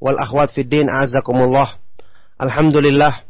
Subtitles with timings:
[0.00, 1.76] wal akhwat fiddin azakumullah.
[2.40, 3.20] Alhamdulillah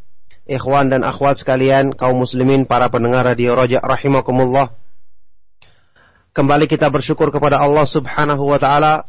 [0.47, 4.73] ikhwan dan akhwat sekalian kaum muslimin para pendengar radio Roja rahimakumullah.
[6.31, 9.03] Kembali kita bersyukur kepada Allah Subhanahu wa taala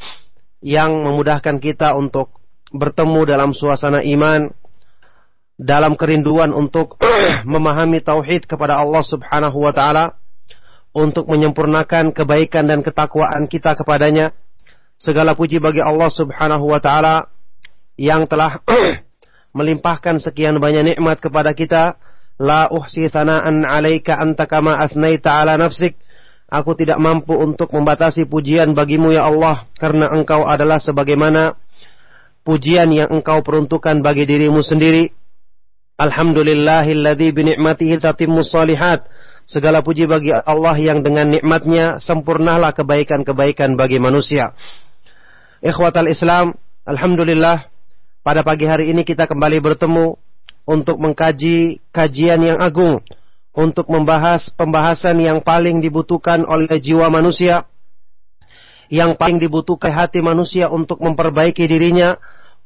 [0.66, 2.34] yang memudahkan kita untuk
[2.74, 4.50] bertemu dalam suasana iman
[5.62, 6.98] dalam kerinduan untuk
[7.54, 10.18] memahami tauhid kepada Allah Subhanahu wa taala
[10.92, 14.34] untuk menyempurnakan kebaikan dan ketakwaan kita kepadanya.
[14.98, 17.30] Segala puji bagi Allah Subhanahu wa taala
[18.02, 18.66] yang telah
[19.58, 22.02] melimpahkan sekian banyak nikmat kepada kita.
[22.42, 25.94] La uhsi thana'an 'alaika anta kama asnaita 'ala nafsik.
[26.50, 31.56] Aku tidak mampu untuk membatasi pujian bagimu ya Allah karena engkau adalah sebagaimana
[32.44, 35.14] pujian yang engkau peruntukkan bagi dirimu sendiri.
[36.02, 39.06] Alhamdulillahilladzi bi ni'matihi tatimmus salihat.
[39.46, 44.58] Segala puji bagi Allah yang dengan nikmatnya sempurnalah kebaikan-kebaikan bagi manusia.
[45.62, 47.71] Ikhwatal Islam, Alhamdulillah
[48.22, 50.14] pada pagi hari ini kita kembali bertemu
[50.70, 53.02] untuk mengkaji kajian yang agung,
[53.52, 57.66] untuk membahas pembahasan yang paling dibutuhkan oleh jiwa manusia,
[58.94, 62.22] yang paling dibutuhkan hati manusia untuk memperbaiki dirinya,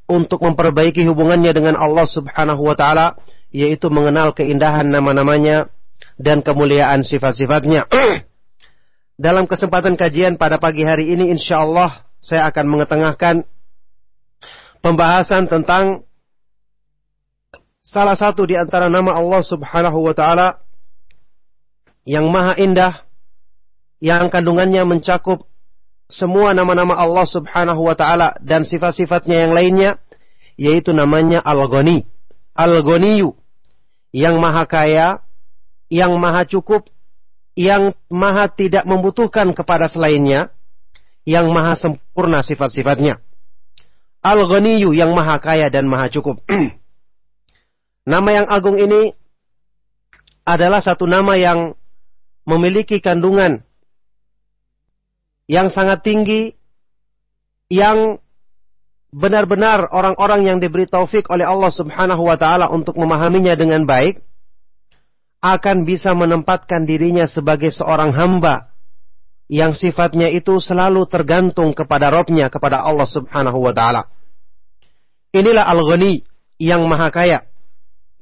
[0.05, 3.15] untuk memperbaiki hubungannya dengan Allah Subhanahu wa taala,
[3.49, 5.71] yaitu mengenal keindahan nama-namanya
[6.19, 7.87] dan kemuliaan sifat-sifatnya.
[9.15, 13.47] Dalam kesempatan kajian pada pagi hari ini insya Allah saya akan mengetengahkan
[14.85, 16.05] pembahasan tentang
[17.81, 20.61] salah satu di antara nama Allah Subhanahu wa taala
[22.05, 23.01] yang maha indah
[23.97, 25.49] yang kandungannya mencakup
[26.05, 29.91] semua nama-nama Allah Subhanahu wa taala dan sifat-sifatnya yang lainnya
[30.53, 32.05] yaitu namanya Al-Ghani.
[32.53, 33.33] Al-Ghaniyu
[34.13, 35.25] yang maha kaya,
[35.89, 36.87] yang maha cukup,
[37.57, 40.53] yang maha tidak membutuhkan kepada selainnya,
[41.25, 43.24] yang maha sempurna sifat-sifatnya.
[44.25, 46.41] Al-Ghaniyu yang maha kaya dan maha cukup.
[48.13, 49.13] nama yang agung ini
[50.41, 51.77] adalah satu nama yang
[52.45, 53.61] memiliki kandungan
[55.45, 56.57] yang sangat tinggi
[57.69, 58.17] yang
[59.13, 64.25] benar-benar orang-orang yang diberi taufik oleh Allah Subhanahu wa taala untuk memahaminya dengan baik
[65.45, 68.73] akan bisa menempatkan dirinya sebagai seorang hamba
[69.45, 74.09] yang sifatnya itu selalu tergantung kepada Robnya, kepada Allah Subhanahu wa Ta'ala.
[75.35, 76.23] Inilah Al-Ghani
[76.63, 77.43] yang maha kaya.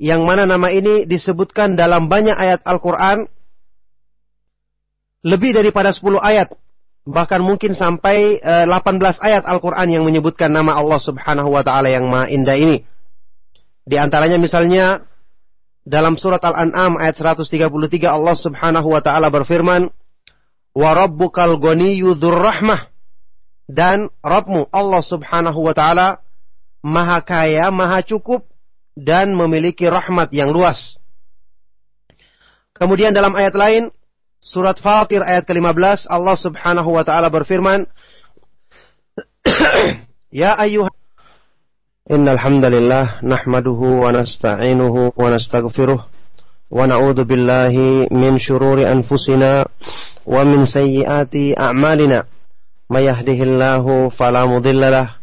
[0.01, 3.29] Yang mana nama ini disebutkan dalam banyak ayat Al-Quran.
[5.21, 6.49] Lebih daripada 10 ayat.
[7.05, 12.09] Bahkan mungkin sampai 18 eh, ayat Al-Quran yang menyebutkan nama Allah subhanahu wa ta'ala yang
[12.09, 12.81] maha indah ini.
[13.85, 15.05] Di antaranya misalnya
[15.85, 17.69] dalam surat Al-An'am ayat 133
[18.09, 19.93] Allah subhanahu wa ta'ala berfirman.
[20.73, 22.89] Rabbukal ghaniyyu rahmah.
[23.69, 26.22] Dan Rabbmu Allah subhanahu wa ta'ala
[26.83, 28.43] maha kaya, maha cukup,
[28.93, 30.99] dan memiliki rahmat yang luas.
[32.75, 33.83] Kemudian dalam ayat lain,
[34.43, 37.87] surat Fatir ayat ke-15, Allah subhanahu wa ta'ala berfirman,
[40.33, 40.89] Ya ayuh
[42.03, 49.63] Innal hamdalillah nahmaduhu wa nasta'inuhu wa nastaghfiruh wa na'udzu billahi min shururi anfusina
[50.27, 52.27] wa min sayyiati a'malina
[52.91, 55.22] may yahdihillahu fala mudhillalah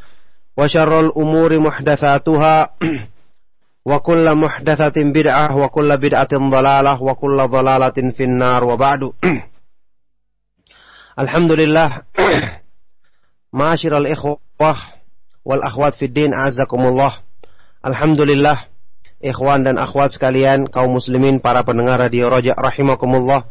[0.56, 2.70] وشر الأمور محدثاتها
[3.86, 9.12] وكل محدثة بدعة وكل بدعة ضلالة وكل ضلالة في النار وبعد
[11.18, 12.02] الحمد لله
[13.52, 14.76] معاشر الإخوة
[15.44, 17.12] والأخوات في الدين أعزكم الله
[17.86, 18.58] الحمد لله
[19.22, 23.48] ikhwan dan akhwat sekalian, kaum muslimin, para pendengar radio Roja rahimakumullah.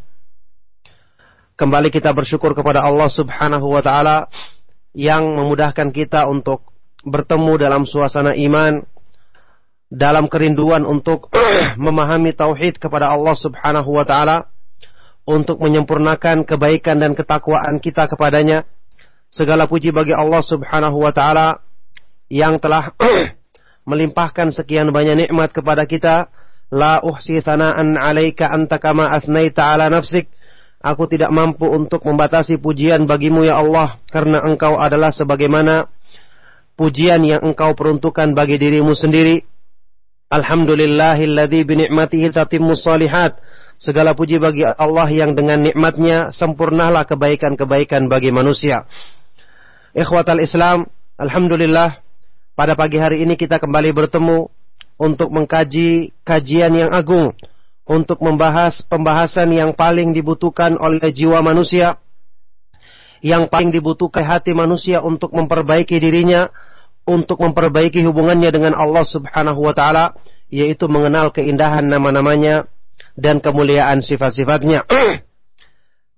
[1.56, 4.28] Kembali kita bersyukur kepada Allah Subhanahu wa taala
[4.92, 6.68] yang memudahkan kita untuk
[7.05, 8.85] bertemu dalam suasana iman,
[9.91, 11.33] dalam kerinduan untuk
[11.81, 14.51] memahami tauhid kepada Allah Subhanahu wa taala,
[15.29, 18.67] untuk menyempurnakan kebaikan dan ketakwaan kita kepadanya.
[19.31, 21.63] Segala puji bagi Allah Subhanahu wa taala
[22.27, 22.91] yang telah
[23.91, 26.31] melimpahkan sekian banyak nikmat kepada kita.
[26.71, 30.31] La uhsi thana'an 'alaika anta kama athnaita 'ala nafsik.
[30.81, 35.93] Aku tidak mampu untuk membatasi pujian bagimu ya Allah karena engkau adalah sebagaimana
[36.81, 39.45] pujian yang engkau peruntukkan bagi dirimu sendiri.
[40.33, 43.37] Alhamdulillahilladzi bi ni'matihi tatimmu salihat.
[43.77, 48.89] Segala puji bagi Allah yang dengan nikmatnya sempurnalah kebaikan-kebaikan bagi manusia.
[49.93, 50.89] Ikhwatal Islam,
[51.21, 52.01] Alhamdulillah
[52.57, 54.49] pada pagi hari ini kita kembali bertemu
[55.01, 57.33] untuk mengkaji kajian yang agung,
[57.89, 61.97] untuk membahas pembahasan yang paling dibutuhkan oleh jiwa manusia,
[63.25, 66.53] yang paling dibutuhkan hati manusia untuk memperbaiki dirinya,
[67.09, 70.17] untuk memperbaiki hubungannya dengan Allah Subhanahu wa taala
[70.51, 72.67] yaitu mengenal keindahan nama-namanya
[73.15, 74.85] dan kemuliaan sifat-sifatnya.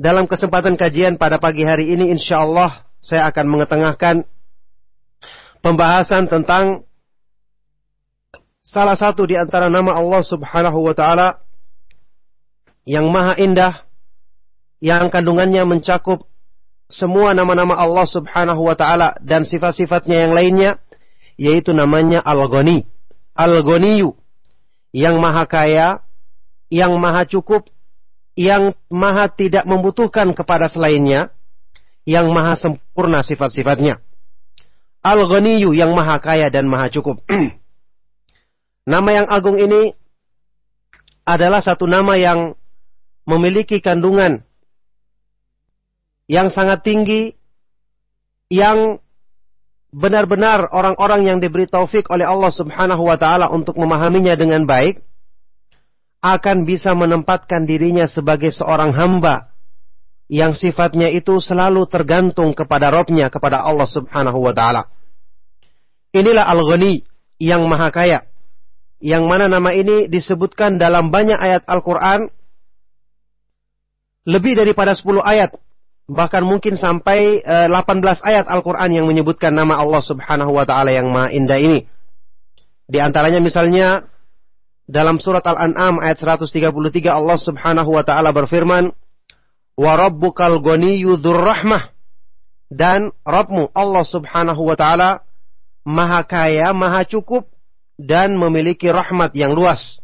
[0.02, 4.26] Dalam kesempatan kajian pada pagi hari ini insya Allah saya akan mengetengahkan
[5.62, 6.82] pembahasan tentang
[8.62, 11.42] salah satu di antara nama Allah Subhanahu wa taala
[12.82, 13.86] yang maha indah
[14.82, 16.26] yang kandungannya mencakup
[16.92, 20.70] semua nama-nama Allah Subhanahu wa taala dan sifat-sifatnya yang lainnya
[21.40, 22.84] yaitu namanya Al-Ghani.
[23.32, 24.12] Al-Ghaniyu
[24.92, 26.04] yang maha kaya,
[26.68, 27.66] yang maha cukup,
[28.36, 31.32] yang maha tidak membutuhkan kepada selainnya,
[32.04, 34.04] yang maha sempurna sifat-sifatnya.
[35.02, 37.24] Al-Ghaniyu yang maha kaya dan maha cukup.
[38.92, 39.96] nama yang agung ini
[41.24, 42.54] adalah satu nama yang
[43.24, 44.42] memiliki kandungan
[46.30, 47.34] yang sangat tinggi
[48.52, 49.00] yang
[49.92, 55.04] benar-benar orang-orang yang diberi taufik oleh Allah Subhanahu wa taala untuk memahaminya dengan baik
[56.24, 59.52] akan bisa menempatkan dirinya sebagai seorang hamba
[60.32, 64.88] yang sifatnya itu selalu tergantung kepada Robnya, kepada Allah Subhanahu wa taala.
[66.16, 67.04] Inilah Al-Ghani
[67.36, 68.24] yang maha kaya.
[69.02, 72.32] Yang mana nama ini disebutkan dalam banyak ayat Al-Quran.
[74.22, 75.50] Lebih daripada 10 ayat
[76.12, 80.92] bahkan mungkin sampai uh, eh, 18 ayat Al-Quran yang menyebutkan nama Allah subhanahu wa ta'ala
[80.92, 81.88] yang maha indah ini.
[82.86, 84.04] Di antaranya misalnya
[84.84, 86.68] dalam surat Al-An'am ayat 133
[87.08, 88.92] Allah subhanahu wa ta'ala berfirman,
[89.72, 91.88] Wa rabbukal rahmah.
[92.72, 95.20] Dan Rabbmu Allah subhanahu wa ta'ala
[95.84, 97.48] maha kaya, maha cukup,
[98.00, 100.00] dan memiliki rahmat yang luas.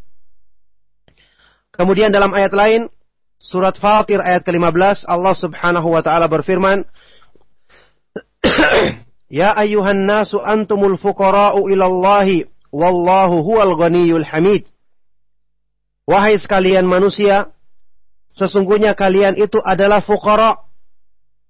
[1.73, 2.83] Kemudian dalam ayat lain,
[3.39, 6.83] Surat Fatir ayat ke-15 Allah Subhanahu wa taala berfirman
[9.29, 14.67] Ya ayyuhan nasu antumul fuqara'u ilallahi wallahu huwal ghaniyul hamid
[16.09, 17.53] Wahai sekalian manusia
[18.33, 20.59] sesungguhnya kalian itu adalah fuqara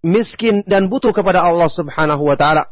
[0.02, 2.68] miskin dan butuh kepada Allah Subhanahu wa taala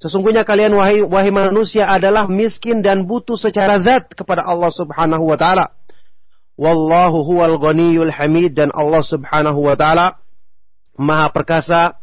[0.00, 5.36] Sesungguhnya kalian wahai wahai manusia adalah miskin dan butuh secara zat kepada Allah Subhanahu wa
[5.36, 5.76] taala.
[6.60, 10.20] Wallahu huwal ghaniyul hamid dan Allah subhanahu wa ta'ala
[11.00, 11.96] maha perkasa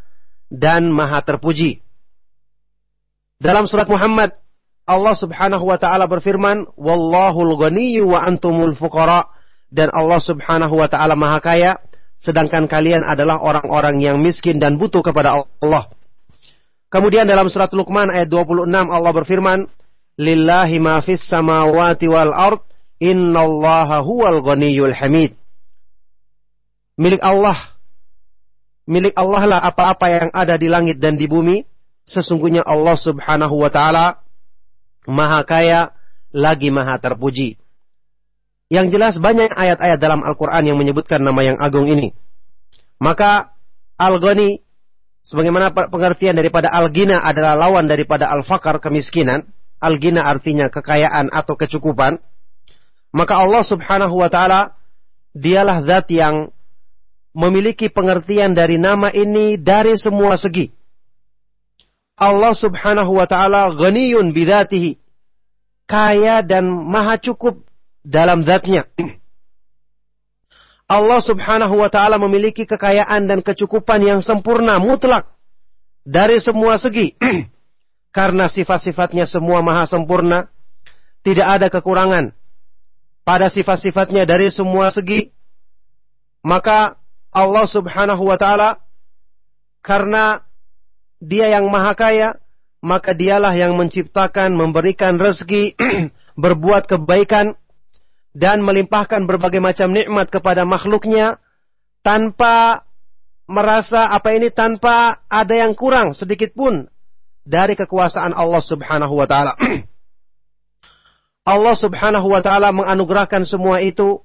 [0.49, 1.85] dan maha terpuji.
[3.37, 4.33] Dalam surat Muhammad
[4.87, 9.27] Allah Subhanahu wa taala berfirman, "Wallahul ghaniyyu wa antumul fuqara."
[9.67, 11.71] Dan Allah Subhanahu wa taala Maha Kaya,
[12.23, 15.91] sedangkan kalian adalah orang-orang yang miskin dan butuh kepada Allah.
[16.87, 19.67] Kemudian dalam surat Luqman ayat 26 Allah berfirman,
[20.15, 22.63] "Lillahi ma fis samawati wal ard,
[22.99, 25.37] innallaha huwal ghaniyyul hamid."
[26.97, 27.77] Milik Allah
[28.87, 31.67] milik Allah lah apa-apa yang ada di langit dan di bumi.
[32.07, 34.23] Sesungguhnya Allah Subhanahu wa taala
[35.03, 35.91] maha kaya,
[36.31, 37.59] lagi maha terpuji.
[38.71, 42.15] Yang jelas banyak ayat-ayat dalam Al-Quran yang menyebutkan nama yang agung ini.
[42.99, 43.55] Maka
[43.99, 44.59] Al-Ghani,
[45.23, 49.47] sebagaimana pengertian daripada Al-Gina adalah lawan daripada Al-Fakar, kemiskinan.
[49.79, 52.19] Al-Gina artinya kekayaan atau kecukupan.
[53.15, 54.75] Maka Allah subhanahu wa ta'ala,
[55.31, 56.51] dialah zat yang
[57.37, 60.73] memiliki pengertian dari nama ini dari semua segi.
[62.17, 64.97] Allah subhanahu wa ta'ala ghaniyun bidatihi.
[65.87, 67.61] Kaya dan maha cukup
[68.01, 68.89] dalam zatnya.
[70.87, 75.29] Allah subhanahu wa ta'ala memiliki kekayaan dan kecukupan yang sempurna, mutlak.
[76.07, 77.13] Dari semua segi.
[78.17, 80.47] Karena sifat-sifatnya semua maha sempurna.
[81.21, 82.31] Tidak ada kekurangan.
[83.27, 85.35] Pada sifat-sifatnya dari semua segi.
[86.47, 86.95] Maka
[87.27, 88.79] Allah subhanahu wa ta'ala
[89.83, 90.47] karena
[91.19, 92.39] dia yang maha kaya,
[92.79, 95.75] maka dialah yang menciptakan, memberikan rezeki,
[96.43, 97.59] berbuat kebaikan,
[98.37, 101.41] dan melimpahkan berbagai macam nikmat kepada makhluknya
[102.05, 102.85] tanpa
[103.49, 106.85] merasa apa ini tanpa ada yang kurang sedikit pun
[107.41, 109.57] dari kekuasaan Allah Subhanahu wa taala.
[111.47, 114.19] Allah Subhanahu wa taala menganugerahkan semua itu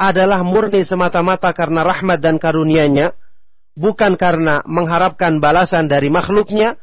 [0.00, 3.12] adalah murni semata-mata karena rahmat dan karunia-Nya
[3.74, 6.78] bukan karena mengharapkan balasan dari makhluknya,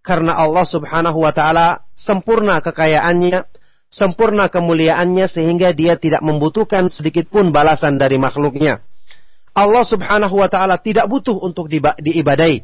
[0.00, 3.44] karena Allah Subhanahu wa taala sempurna kekayaannya,
[3.90, 8.80] sempurna kemuliaannya sehingga dia tidak membutuhkan sedikit pun balasan dari makhluknya.
[9.52, 11.66] Allah Subhanahu wa taala tidak butuh untuk
[11.98, 12.62] diibadai.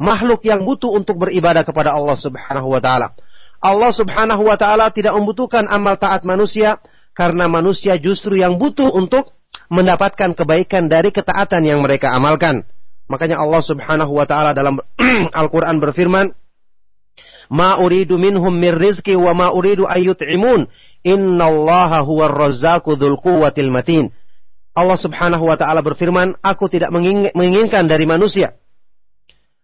[0.00, 3.12] Makhluk yang butuh untuk beribadah kepada Allah Subhanahu wa taala.
[3.60, 6.80] Allah Subhanahu wa taala tidak membutuhkan amal taat manusia
[7.12, 9.36] karena manusia justru yang butuh untuk
[9.68, 12.64] mendapatkan kebaikan dari ketaatan yang mereka amalkan.
[13.06, 14.80] Makanya Allah Subhanahu wa taala dalam
[15.40, 16.32] Al-Qur'an berfirman,
[17.52, 20.64] "Ma uridu minhum mir rizqi wa ma uridu ayyut'imun.
[21.04, 24.08] Innallaha huwar razzaqu dzul quwwatil matin."
[24.72, 26.88] Allah Subhanahu wa taala berfirman, "Aku tidak
[27.36, 28.56] menginginkan dari manusia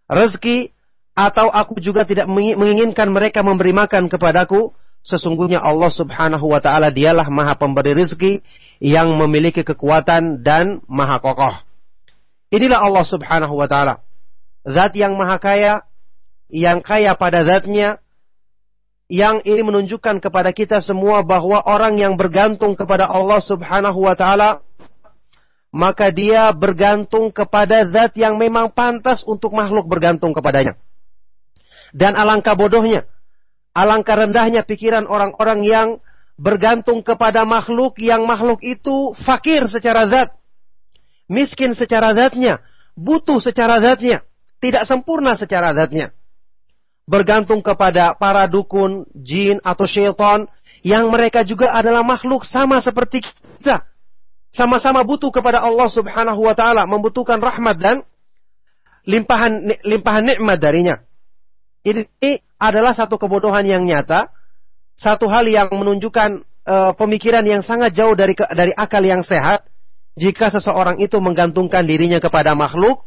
[0.07, 0.71] rezeki
[1.17, 4.69] atau aku juga tidak menginginkan mereka memberi makan kepadaku.
[5.01, 8.43] Sesungguhnya Allah Subhanahu wa taala dialah Maha Pemberi rezeki
[8.77, 11.55] yang memiliki kekuatan dan maha kokoh.
[12.47, 13.99] Inilah Allah subhanahu wa ta'ala.
[14.63, 15.83] Zat yang maha kaya,
[16.47, 17.99] yang kaya pada zatnya,
[19.11, 24.63] yang ini menunjukkan kepada kita semua bahwa orang yang bergantung kepada Allah subhanahu wa ta'ala,
[25.75, 30.79] maka dia bergantung kepada zat yang memang pantas untuk makhluk bergantung kepadanya.
[31.95, 33.07] Dan alangkah bodohnya,
[33.71, 35.87] alangkah rendahnya pikiran orang-orang yang
[36.37, 40.37] bergantung kepada makhluk yang makhluk itu fakir secara zat
[41.27, 42.63] miskin secara zatnya,
[42.95, 44.23] butuh secara zatnya,
[44.63, 46.15] tidak sempurna secara zatnya.
[47.07, 50.47] Bergantung kepada para dukun, jin atau syaitan
[50.83, 53.87] yang mereka juga adalah makhluk sama seperti kita.
[54.51, 57.95] Sama-sama butuh kepada Allah Subhanahu wa taala, membutuhkan rahmat dan
[59.07, 60.95] limpahan limpahan nikmat darinya.
[61.87, 64.27] Ini adalah satu kebodohan yang nyata,
[64.99, 69.63] satu hal yang menunjukkan uh, pemikiran yang sangat jauh dari dari akal yang sehat.
[70.17, 73.05] Jika seseorang itu menggantungkan dirinya kepada makhluk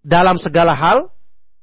[0.00, 1.12] dalam segala hal,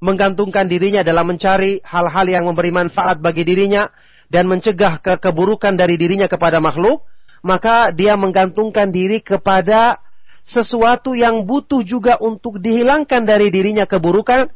[0.03, 3.89] menggantungkan dirinya dalam mencari hal-hal yang memberi manfaat bagi dirinya
[4.27, 7.01] dan mencegah ke keburukan dari dirinya kepada makhluk,
[7.41, 9.97] maka dia menggantungkan diri kepada
[10.45, 14.51] sesuatu yang butuh juga untuk dihilangkan dari dirinya keburukan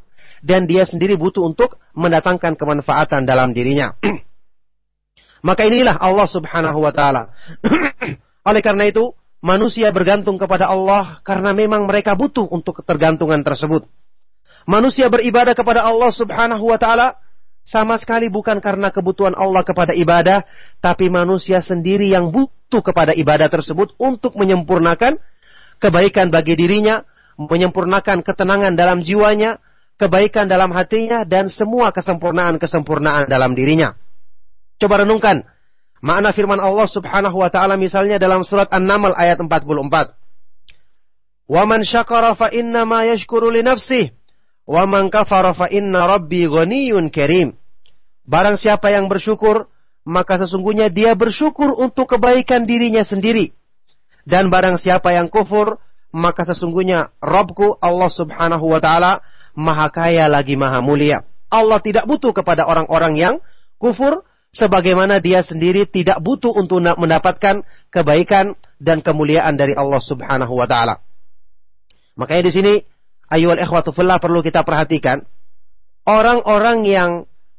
[0.46, 3.98] dan dia sendiri butuh untuk mendatangkan kemanfaatan dalam dirinya.
[5.46, 7.30] maka inilah Allah Subhanahu wa taala.
[8.50, 9.14] Oleh karena itu,
[9.46, 13.86] manusia bergantung kepada Allah karena memang mereka butuh untuk ketergantungan tersebut.
[14.66, 17.22] Manusia beribadah kepada Allah Subhanahu wa taala
[17.62, 20.42] sama sekali bukan karena kebutuhan Allah kepada ibadah,
[20.82, 25.22] tapi manusia sendiri yang butuh kepada ibadah tersebut untuk menyempurnakan
[25.78, 27.06] kebaikan bagi dirinya,
[27.38, 29.62] menyempurnakan ketenangan dalam jiwanya,
[29.96, 33.96] kebaikan dalam hatinya, dan semua kesempurnaan-kesempurnaan dalam dirinya.
[34.76, 35.48] Coba renungkan,
[36.06, 40.14] Makna firman Allah Subhanahu wa taala misalnya dalam surat An-Naml ayat 44.
[41.50, 44.14] "Wa man syakara fa inna ma yashkuru li nafsihi,
[44.70, 47.58] wa man kafara fa inna rabbi ghaniyyun karim."
[48.22, 49.66] Barang siapa yang bersyukur,
[50.06, 53.54] maka sesungguhnya dia bersyukur untuk kebaikan dirinya sendiri.
[54.26, 55.82] Dan barang siapa yang kufur,
[56.14, 59.26] maka sesungguhnya Robku Allah subhanahu wa ta'ala
[59.56, 61.24] maha kaya lagi maha mulia.
[61.50, 63.36] Allah tidak butuh kepada orang-orang yang
[63.80, 70.68] kufur, sebagaimana dia sendiri tidak butuh untuk mendapatkan kebaikan dan kemuliaan dari Allah subhanahu wa
[70.68, 71.00] ta'ala.
[72.16, 72.74] Makanya di sini,
[73.28, 75.28] ayuhal ikhwatu fillah perlu kita perhatikan,
[76.08, 77.12] orang-orang yang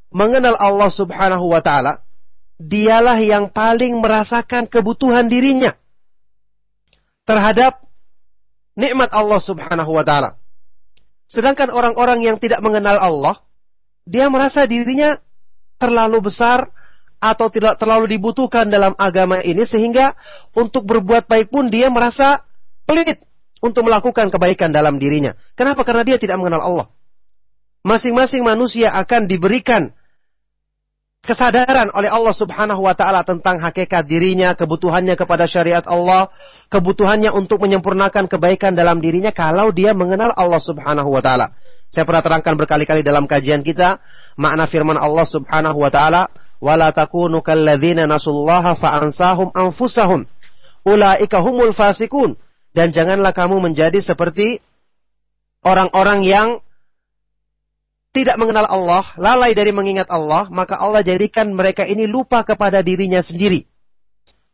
[0.09, 2.01] mengenal Allah Subhanahu wa taala,
[2.57, 5.77] dialah yang paling merasakan kebutuhan dirinya
[7.29, 7.85] terhadap
[8.73, 10.41] nikmat Allah Subhanahu wa taala.
[11.27, 13.43] Sedangkan orang-orang yang tidak mengenal Allah,
[14.07, 15.19] dia merasa dirinya
[15.77, 16.71] terlalu besar
[17.19, 20.15] atau tidak terlalu dibutuhkan dalam agama ini sehingga
[20.55, 22.47] untuk berbuat baik pun dia merasa
[22.87, 23.19] pelit
[23.59, 25.35] untuk melakukan kebaikan dalam dirinya.
[25.59, 25.83] Kenapa?
[25.83, 26.87] Karena dia tidak mengenal Allah.
[27.83, 29.95] Masing-masing manusia akan diberikan
[31.27, 36.31] kesadaran oleh Allah Subhanahu wa taala tentang hakikat dirinya, kebutuhannya kepada syariat Allah,
[36.71, 41.53] kebutuhannya untuk menyempurnakan kebaikan dalam dirinya kalau dia mengenal Allah Subhanahu wa taala.
[41.91, 43.99] Saya pernah terangkan berkali-kali dalam kajian kita
[44.39, 46.31] makna firman Allah Subhanahu wa taala,
[46.63, 50.25] "Wala takunu kalladzina nasullaha fa'ansahum anfusahum."
[50.87, 52.39] Ulaika humul fasikun.
[52.77, 54.61] Dan janganlah kamu menjadi seperti
[55.65, 56.49] orang-orang yang
[58.17, 63.21] tidak mengenal Allah, lalai dari mengingat Allah, maka Allah jadikan mereka ini lupa kepada dirinya
[63.21, 63.69] sendiri.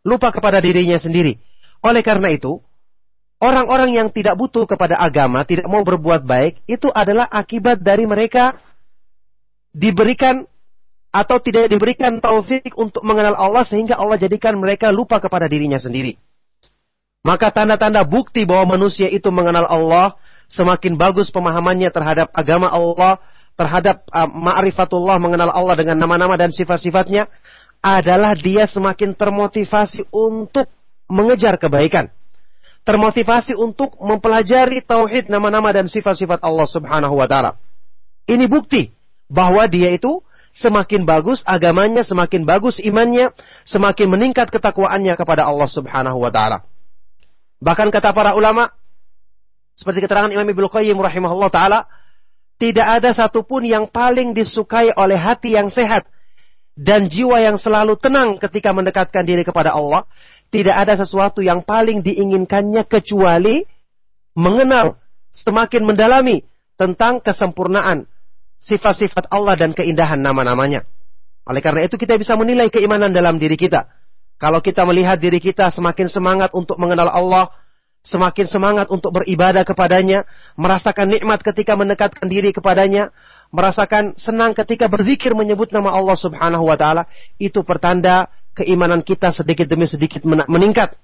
[0.02, 1.38] Lupa kepada dirinya sendiri.
[1.78, 2.58] Oleh karena itu,
[3.38, 8.58] orang-orang yang tidak butuh kepada agama, tidak mau berbuat baik, itu adalah akibat dari mereka
[9.70, 10.42] diberikan
[11.14, 16.18] atau tidak diberikan taufik untuk mengenal Allah sehingga Allah jadikan mereka lupa kepada dirinya sendiri.
[17.22, 20.18] Maka tanda-tanda bukti bahwa manusia itu mengenal Allah,
[20.50, 23.22] semakin bagus pemahamannya terhadap agama Allah,
[23.56, 27.28] terhadap uh, ma'rifatullah mengenal Allah dengan nama-nama dan sifat-sifatnya
[27.82, 30.70] adalah dia semakin termotivasi untuk
[31.10, 32.08] mengejar kebaikan.
[32.82, 37.54] Termotivasi untuk mempelajari tauhid nama-nama dan sifat-sifat Allah Subhanahu wa taala.
[38.26, 38.90] Ini bukti
[39.30, 40.22] bahwa dia itu
[40.54, 43.30] semakin bagus agamanya, semakin bagus imannya,
[43.66, 46.66] semakin meningkat ketakwaannya kepada Allah Subhanahu wa taala.
[47.62, 48.74] Bahkan kata para ulama
[49.78, 51.86] seperti keterangan Imam Ibnu Qayyim rahimahullah taala,
[52.62, 56.06] tidak ada satupun yang paling disukai oleh hati yang sehat
[56.78, 60.06] dan jiwa yang selalu tenang ketika mendekatkan diri kepada Allah.
[60.52, 63.66] Tidak ada sesuatu yang paling diinginkannya kecuali
[64.38, 65.00] mengenal
[65.34, 66.44] semakin mendalami
[66.78, 68.06] tentang kesempurnaan
[68.62, 70.86] sifat-sifat Allah dan keindahan nama-namanya.
[71.48, 73.90] Oleh karena itu kita bisa menilai keimanan dalam diri kita.
[74.38, 77.50] Kalau kita melihat diri kita semakin semangat untuk mengenal Allah,
[78.02, 80.26] semakin semangat untuk beribadah kepadanya,
[80.58, 83.14] merasakan nikmat ketika mendekatkan diri kepadanya,
[83.54, 87.06] merasakan senang ketika berzikir menyebut nama Allah Subhanahu wa taala,
[87.38, 88.26] itu pertanda
[88.58, 90.98] keimanan kita sedikit demi sedikit meningkat.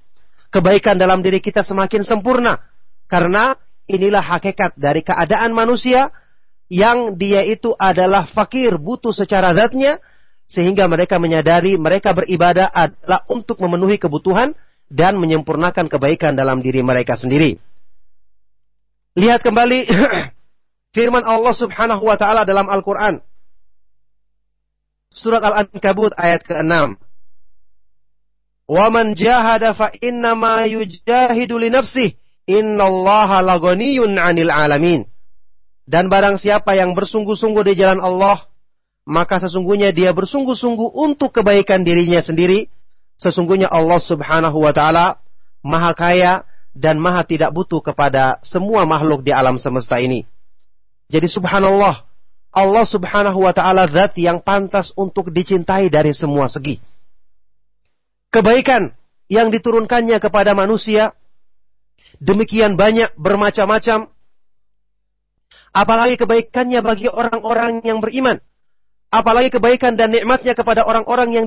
[0.49, 2.59] Kebaikan dalam diri kita semakin sempurna
[3.07, 3.55] karena
[3.89, 6.11] inilah hakikat dari keadaan manusia
[6.69, 10.01] yang dia itu adalah fakir, butuh secara zatnya
[10.49, 14.57] sehingga mereka menyadari mereka beribadah adalah untuk memenuhi kebutuhan
[14.89, 17.61] dan menyempurnakan kebaikan dalam diri mereka sendiri.
[19.17, 19.89] Lihat kembali
[20.97, 23.21] firman Allah Subhanahu wa taala dalam Al-Qur'an.
[25.13, 26.97] Surat Al-Ankabut ayat ke-6.
[28.69, 32.17] Wa man jahada fa inna ma yujahidu li nafsihi
[32.49, 35.05] innallaha laghaniyun 'anil 'alamin.
[35.89, 38.45] Dan barang siapa yang bersungguh-sungguh di jalan Allah,
[39.09, 42.69] maka sesungguhnya dia bersungguh-sungguh untuk kebaikan dirinya sendiri
[43.19, 45.19] Sesungguhnya Allah subhanahu wa ta'ala
[45.67, 46.33] maha kaya
[46.71, 50.23] dan maha tidak butuh kepada semua makhluk di alam semesta ini.
[51.11, 52.07] Jadi subhanallah,
[52.55, 56.79] Allah subhanahu wa ta'ala zat yang pantas untuk dicintai dari semua segi.
[58.31, 58.95] Kebaikan
[59.27, 61.11] yang diturunkannya kepada manusia
[62.23, 64.15] demikian banyak bermacam-macam.
[65.75, 68.39] Apalagi kebaikannya bagi orang-orang yang beriman.
[69.09, 71.47] Apalagi kebaikan dan nikmatnya kepada orang-orang yang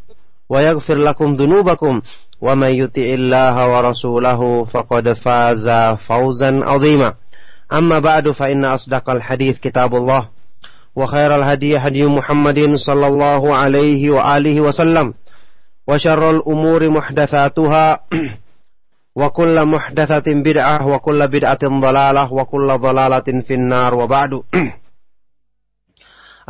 [0.51, 2.01] ويغفر لكم ذنوبكم
[2.41, 5.69] ومن يطع الله ورسوله فقد فاز
[6.07, 7.13] فوزا عظيما.
[7.73, 10.27] أما بعد فإن أصدق الحديث كتاب الله
[10.95, 15.13] وخير الهدي هدي محمد صلى الله عليه وآله وسلم
[15.87, 17.99] وشر الأمور محدثاتها
[19.19, 23.95] وكل محدثة بدعة وكل بدعة ضلالة وكل ضلالة في النار.
[23.95, 24.29] وبعد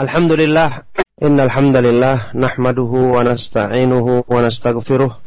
[0.04, 0.82] الحمد لله
[1.22, 5.18] إن الحمد لله نحمده ونستعينه ونستغفره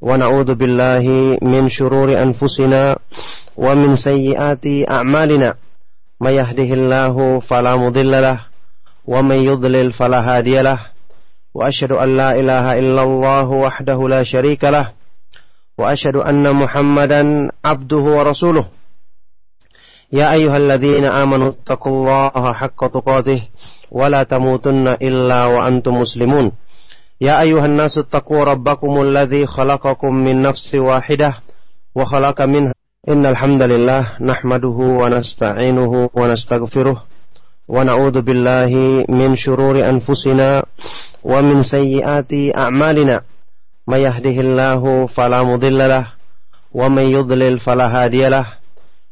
[0.00, 1.04] ونعوذ بالله
[1.42, 2.96] من شرور أنفسنا
[3.56, 5.54] ومن سيئات أعمالنا.
[6.20, 8.38] من يهده الله فلا مضل له
[9.06, 10.78] ومن يضلل فلا هادي له.
[11.54, 14.92] وأشهد أن لا إله إلا الله وحده لا شريك له.
[15.78, 18.79] وأشهد أن محمدا عبده ورسوله.
[20.12, 23.42] يا أيها الذين آمنوا اتقوا الله حق تقاته
[23.90, 26.52] ولا تموتن إلا وأنتم مسلمون.
[27.20, 31.34] يا أيها الناس اتقوا ربكم الذي خلقكم من نفس واحدة
[31.94, 32.74] وخلق منها.
[33.08, 37.02] إن الحمد لله نحمده ونستعينه ونستغفره
[37.68, 40.62] ونعوذ بالله من شرور أنفسنا
[41.22, 43.22] ومن سيئات أعمالنا.
[43.88, 46.06] من يهده الله فلا مضل له
[46.74, 48.59] ومن يضلل فلا هادي له.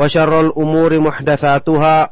[0.00, 2.10] وشر الأمور محدثاتها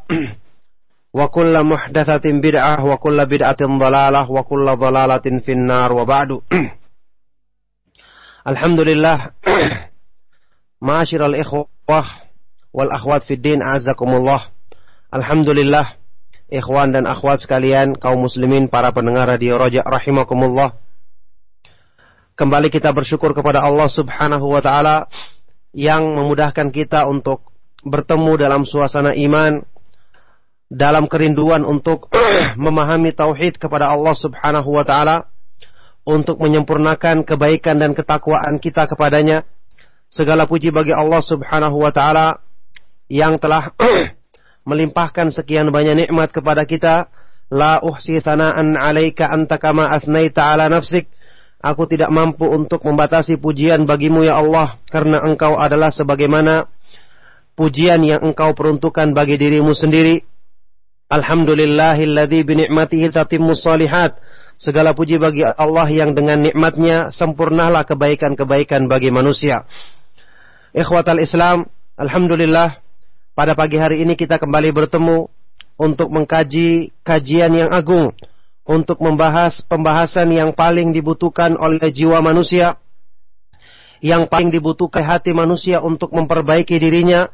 [1.18, 6.40] وكل محدثة بدعة وكل بدعة ضلالة وكل ضلالة في النار وبعد
[8.48, 9.30] الحمد لله
[10.82, 12.24] معاشر الإخوة
[12.74, 14.50] wal akhwat fiddin azakumullah.
[15.14, 15.94] Alhamdulillah
[16.50, 20.74] ikhwan dan akhwat sekalian kaum muslimin para pendengar radio Roja rahimakumullah.
[22.34, 25.06] Kembali kita bersyukur kepada Allah Subhanahu wa taala
[25.70, 27.46] yang memudahkan kita untuk
[27.83, 29.63] bertemu dalam suasana iman
[30.69, 32.13] dalam kerinduan untuk
[32.63, 35.25] memahami tauhid kepada Allah Subhanahu wa taala
[36.05, 39.43] untuk menyempurnakan kebaikan dan ketakwaan kita kepadanya.
[40.09, 42.41] Segala puji bagi Allah Subhanahu wa taala
[43.09, 43.73] yang telah
[44.69, 47.09] melimpahkan sekian banyak nikmat kepada kita.
[47.49, 51.09] La uhsi thana'an 'alaika anta kama athnaita 'ala nafsik.
[51.59, 56.69] Aku tidak mampu untuk membatasi pujian bagimu ya Allah karena engkau adalah sebagaimana
[57.59, 60.23] pujian yang engkau peruntukkan bagi dirimu sendiri.
[61.11, 64.15] Alhamdulillahilladzi bi ni'matihi tatimmu salihat.
[64.55, 69.67] Segala puji bagi Allah yang dengan nikmatnya sempurnalah kebaikan-kebaikan bagi manusia.
[70.71, 71.67] Ikhwatal Islam,
[71.99, 72.79] Alhamdulillah
[73.35, 75.27] pada pagi hari ini kita kembali bertemu
[75.79, 78.11] untuk mengkaji kajian yang agung,
[78.67, 82.75] untuk membahas pembahasan yang paling dibutuhkan oleh jiwa manusia,
[84.03, 87.31] yang paling dibutuhkan hati manusia untuk memperbaiki dirinya,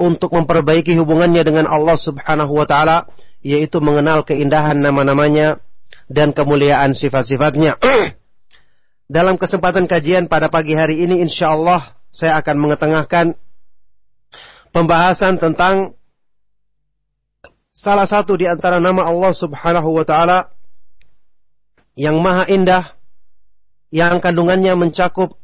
[0.00, 3.08] untuk memperbaiki hubungannya dengan Allah Subhanahu wa taala,
[3.44, 5.58] yaitu mengenal keindahan nama-namanya
[6.08, 7.76] dan kemuliaan sifat-sifatnya.
[9.12, 13.36] Dalam kesempatan kajian pada pagi hari ini insya Allah saya akan mengetengahkan
[14.72, 15.92] pembahasan tentang
[17.72, 20.52] salah satu di antara nama Allah Subhanahu wa taala
[21.92, 22.96] yang maha indah
[23.92, 25.36] yang kandungannya mencakup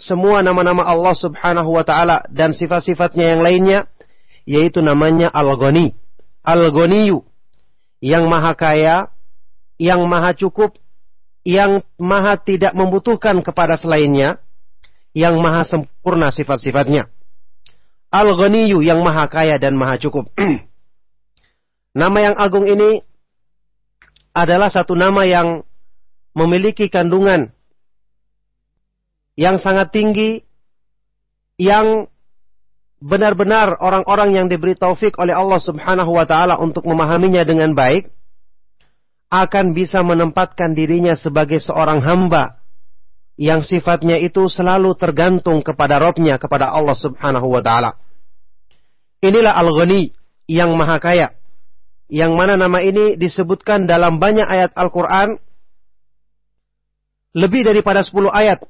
[0.00, 3.78] semua nama-nama Allah Subhanahu wa taala dan sifat-sifatnya yang lainnya
[4.48, 5.92] yaitu namanya Al-Ghani.
[6.40, 7.20] Al-Ghaniyu
[8.00, 9.12] yang maha kaya,
[9.76, 10.80] yang maha cukup,
[11.44, 14.40] yang maha tidak membutuhkan kepada selainnya,
[15.12, 17.12] yang maha sempurna sifat-sifatnya.
[18.10, 20.32] Al-Ghaniyu yang maha kaya dan maha cukup.
[22.00, 23.04] nama yang agung ini
[24.32, 25.62] adalah satu nama yang
[26.34, 27.52] memiliki kandungan
[29.40, 30.44] yang sangat tinggi
[31.56, 32.04] yang
[33.00, 38.12] benar-benar orang-orang yang diberi taufik oleh Allah Subhanahu wa taala untuk memahaminya dengan baik
[39.32, 42.60] akan bisa menempatkan dirinya sebagai seorang hamba
[43.40, 47.96] yang sifatnya itu selalu tergantung kepada Robnya, kepada Allah Subhanahu wa taala.
[49.24, 50.12] Inilah Al-Ghani
[50.44, 51.32] yang maha kaya.
[52.12, 55.40] Yang mana nama ini disebutkan dalam banyak ayat Al-Quran.
[57.32, 58.60] Lebih daripada 10 ayat.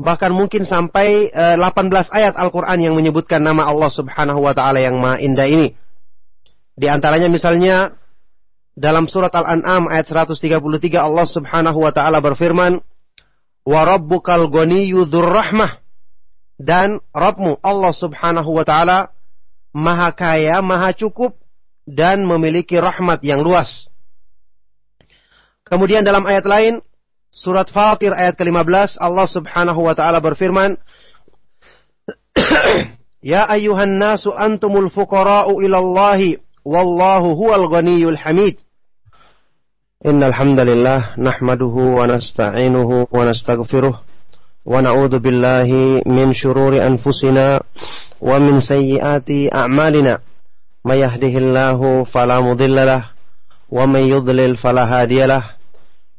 [0.00, 4.96] Bahkan mungkin sampai 18 eh, ayat Al-Quran yang menyebutkan nama Allah subhanahu wa ta'ala yang
[4.96, 5.76] maha indah ini.
[6.72, 8.00] Di antaranya misalnya
[8.72, 10.56] dalam surat Al-An'am ayat 133
[10.96, 12.80] Allah subhanahu wa ta'ala berfirman.
[13.60, 15.72] Wa rabbukal rahmah.
[16.60, 19.12] Dan Rabbmu Allah subhanahu wa ta'ala
[19.76, 21.36] maha kaya, maha cukup,
[21.84, 23.88] dan memiliki rahmat yang luas.
[25.68, 26.74] Kemudian dalam ayat lain,
[27.40, 30.76] Surat Fatir ayat ke-15 Allah Subhanahu wa taala berfirman
[33.24, 38.60] Ya ayuhan nasu antumul fuqara'u ila Allah wallahu huwal ghaniyyul hamid.
[40.04, 47.64] Innal hamdalillah nahmaduhu wa nasta'inuhu wa nastaghfiruh wa na'udzu billahi min shururi anfusina
[48.20, 50.20] wa min sayyiati a'malina.
[50.84, 53.16] May yahdihillahu fala mudilla
[53.68, 55.59] wa may yudlil fala hadiya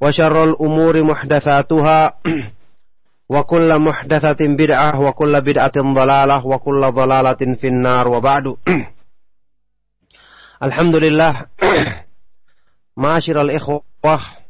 [0.00, 1.98] وشر الأمور محدثاتها
[3.32, 8.56] وكل محدثة بدعة وكل بدعة ضلالة وكل ضلالة في النار وبعد
[10.62, 11.46] الحمد لله
[12.96, 14.42] معاشر الإخوة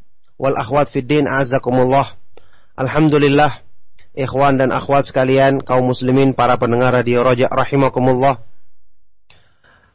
[0.43, 2.19] wal akhwat fiddin azakumullah.
[2.75, 3.63] Alhamdulillah
[4.19, 8.43] ikhwan dan akhwat sekalian kaum muslimin para pendengar radio Roja rahimakumullah.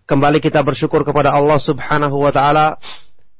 [0.07, 2.79] Kembali kita bersyukur kepada Allah Subhanahu wa taala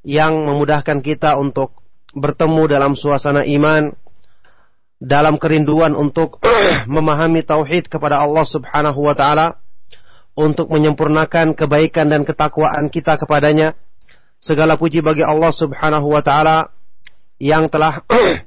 [0.03, 1.71] yang memudahkan kita untuk
[2.12, 3.92] bertemu dalam suasana iman
[5.02, 6.38] dalam kerinduan untuk
[6.94, 9.58] memahami tauhid kepada Allah Subhanahu wa taala
[10.38, 13.74] untuk menyempurnakan kebaikan dan ketakwaan kita kepadanya.
[14.38, 16.70] Segala puji bagi Allah Subhanahu wa taala
[17.42, 18.06] yang telah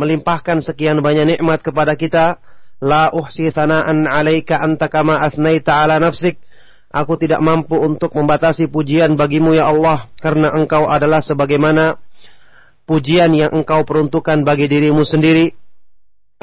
[0.00, 2.42] melimpahkan sekian banyak nikmat kepada kita.
[2.82, 6.42] La uhsi thana'an 'alaika anta kama athnaita 'ala nafsik.
[6.90, 11.96] Aku tidak mampu untuk membatasi pujian bagimu ya Allah karena engkau adalah sebagaimana
[12.86, 15.54] pujian yang engkau peruntukkan bagi dirimu sendiri.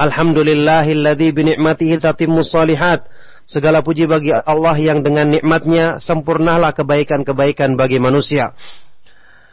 [0.00, 3.04] Alhamdulillahilladzi bi ni'matihi tatimmus shalihat.
[3.50, 8.54] Segala puji bagi Allah yang dengan nikmatnya sempurnalah kebaikan-kebaikan bagi manusia.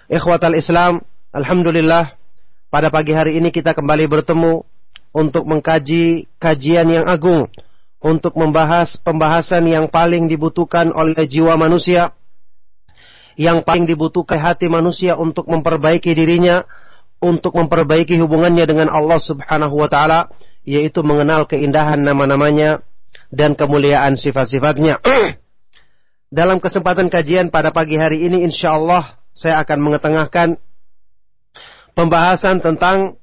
[0.07, 1.01] Ikhwatal Islam,
[1.33, 2.13] Alhamdulillah
[2.67, 4.63] pada pagi hari ini kita kembali bertemu
[5.15, 7.49] untuk mengkaji kajian yang agung,
[7.97, 12.13] untuk membahas pembahasan yang paling dibutuhkan oleh jiwa manusia,
[13.37, 16.65] yang paling dibutuhkan hati manusia untuk memperbaiki dirinya,
[17.21, 20.33] untuk memperbaiki hubungannya dengan Allah Subhanahu wa taala,
[20.65, 22.81] yaitu mengenal keindahan nama-namanya
[23.29, 24.99] dan kemuliaan sifat-sifatnya.
[26.37, 30.57] Dalam kesempatan kajian pada pagi hari ini insya Allah saya akan mengetengahkan
[31.93, 33.15] pembahasan tentang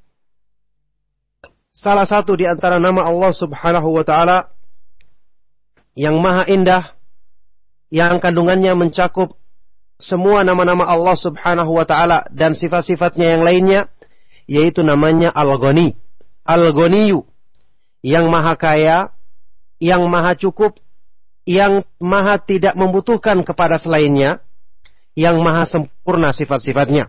[1.74, 4.54] salah satu di antara nama Allah Subhanahu wa taala
[5.98, 6.94] yang maha indah
[7.90, 9.36] yang kandungannya mencakup
[9.98, 13.80] semua nama-nama Allah Subhanahu wa taala dan sifat-sifatnya yang lainnya
[14.44, 15.96] yaitu namanya Al-Ghani.
[16.44, 17.24] Al-Ghaniyu
[18.04, 19.16] yang maha kaya,
[19.80, 20.76] yang maha cukup,
[21.48, 24.44] yang maha tidak membutuhkan kepada selainnya,
[25.16, 27.08] yang maha sempurna sifat-sifatnya.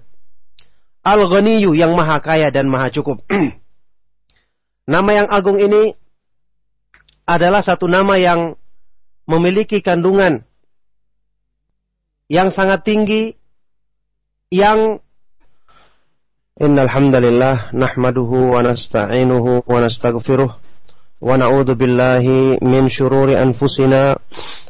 [1.04, 3.21] Al-Ghaniyu yang maha kaya dan maha cukup.
[4.93, 5.93] nama yang agung ini
[7.26, 8.56] adalah satu nama yang
[9.26, 10.45] memiliki kandungan
[12.32, 13.38] yang sangat tinggi
[14.50, 15.02] yang
[16.56, 24.16] Innal hamdalillah nahmaduhu wa nasta'inuhu wa nastaghfiruh wa na'udzu billahi min shururi anfusina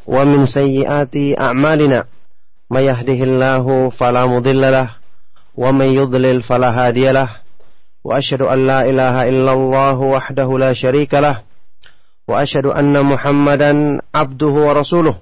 [0.10, 2.10] wa min sayyiati a'malina.
[2.74, 4.98] May yahdihillahu fala mudhillalah
[5.54, 7.46] wa may yudlil fala hadiyalah
[8.02, 11.46] wa asyhadu an la ilaha illallah wahdahu la syarikalah
[12.26, 15.22] wa asyhadu anna muhammadan abduhu wa rasuluhu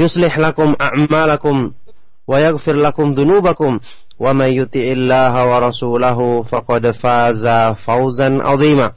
[0.00, 1.72] يصلح لكم أعمالكم
[2.28, 3.78] ويغفر لكم ذنوبكم
[4.18, 7.46] ومن يطع الله ورسوله فقد فاز
[7.86, 8.92] فوزا عظيما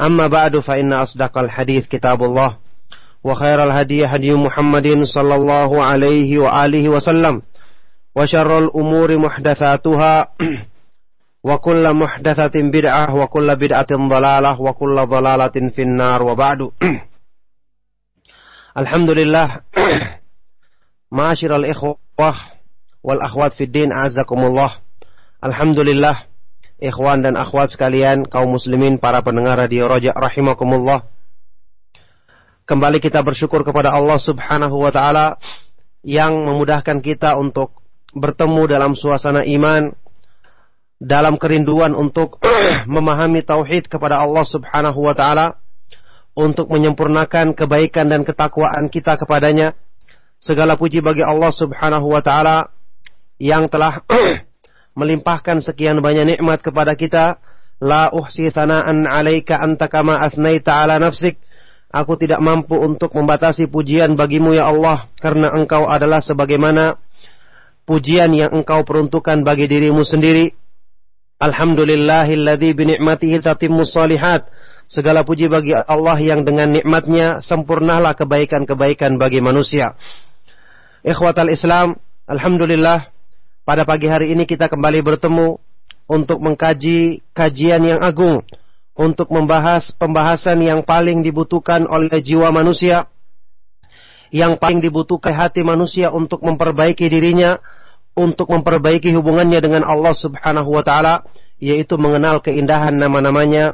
[0.00, 2.56] أما بعد فإن أصدق الحديث كتاب الله
[3.24, 7.42] وخير الهدي هدي محمد صلى الله عليه وآله وسلم
[8.16, 10.28] وشر الأمور محدثاتها
[11.44, 16.70] وكل محدثة بدعة وكل بدعة ضلالة وكل ضلالة في النار وبعد
[18.78, 19.60] الحمد لله
[21.11, 22.37] Ma'asyiral ikhwah
[23.03, 24.79] wal akhwat fid din azakumullah.
[25.43, 26.23] Alhamdulillah
[26.79, 31.03] ikhwan dan akhwat sekalian kaum muslimin para pendengar radio roja rahimakumullah.
[32.63, 35.35] Kembali kita bersyukur kepada Allah Subhanahu wa taala
[35.99, 37.75] yang memudahkan kita untuk
[38.15, 39.91] bertemu dalam suasana iman
[40.95, 42.39] dalam kerinduan untuk
[42.87, 45.59] memahami tauhid kepada Allah Subhanahu wa taala
[46.31, 49.75] untuk menyempurnakan kebaikan dan ketakwaan kita kepadanya
[50.41, 52.73] Segala puji bagi Allah Subhanahu wa taala
[53.37, 54.01] yang telah
[54.99, 57.37] melimpahkan sekian banyak nikmat kepada kita.
[57.81, 61.37] La uhsi thana'an 'alaika anta kama athnaita 'ala nafsik.
[61.93, 66.97] Aku tidak mampu untuk membatasi pujian bagimu ya Allah karena engkau adalah sebagaimana
[67.85, 70.57] pujian yang engkau peruntukkan bagi dirimu sendiri.
[71.37, 74.49] Alhamdulillahilladzi bi ni'matihi tatimmus shalihat.
[74.89, 79.93] Segala puji bagi Allah yang dengan nikmatnya sempurnalah kebaikan-kebaikan bagi manusia.
[81.01, 81.97] Ikhwatal Islam,
[82.29, 83.09] Alhamdulillah
[83.65, 85.57] pada pagi hari ini kita kembali bertemu
[86.05, 88.45] untuk mengkaji kajian yang agung,
[88.93, 93.09] untuk membahas pembahasan yang paling dibutuhkan oleh jiwa manusia,
[94.29, 97.57] yang paling dibutuhkan hati manusia untuk memperbaiki dirinya,
[98.13, 101.25] untuk memperbaiki hubungannya dengan Allah Subhanahu wa taala,
[101.57, 103.73] yaitu mengenal keindahan nama-namanya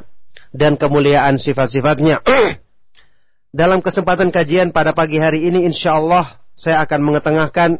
[0.56, 2.24] dan kemuliaan sifat-sifatnya.
[3.52, 7.78] Dalam kesempatan kajian pada pagi hari ini insya Allah saya akan mengetengahkan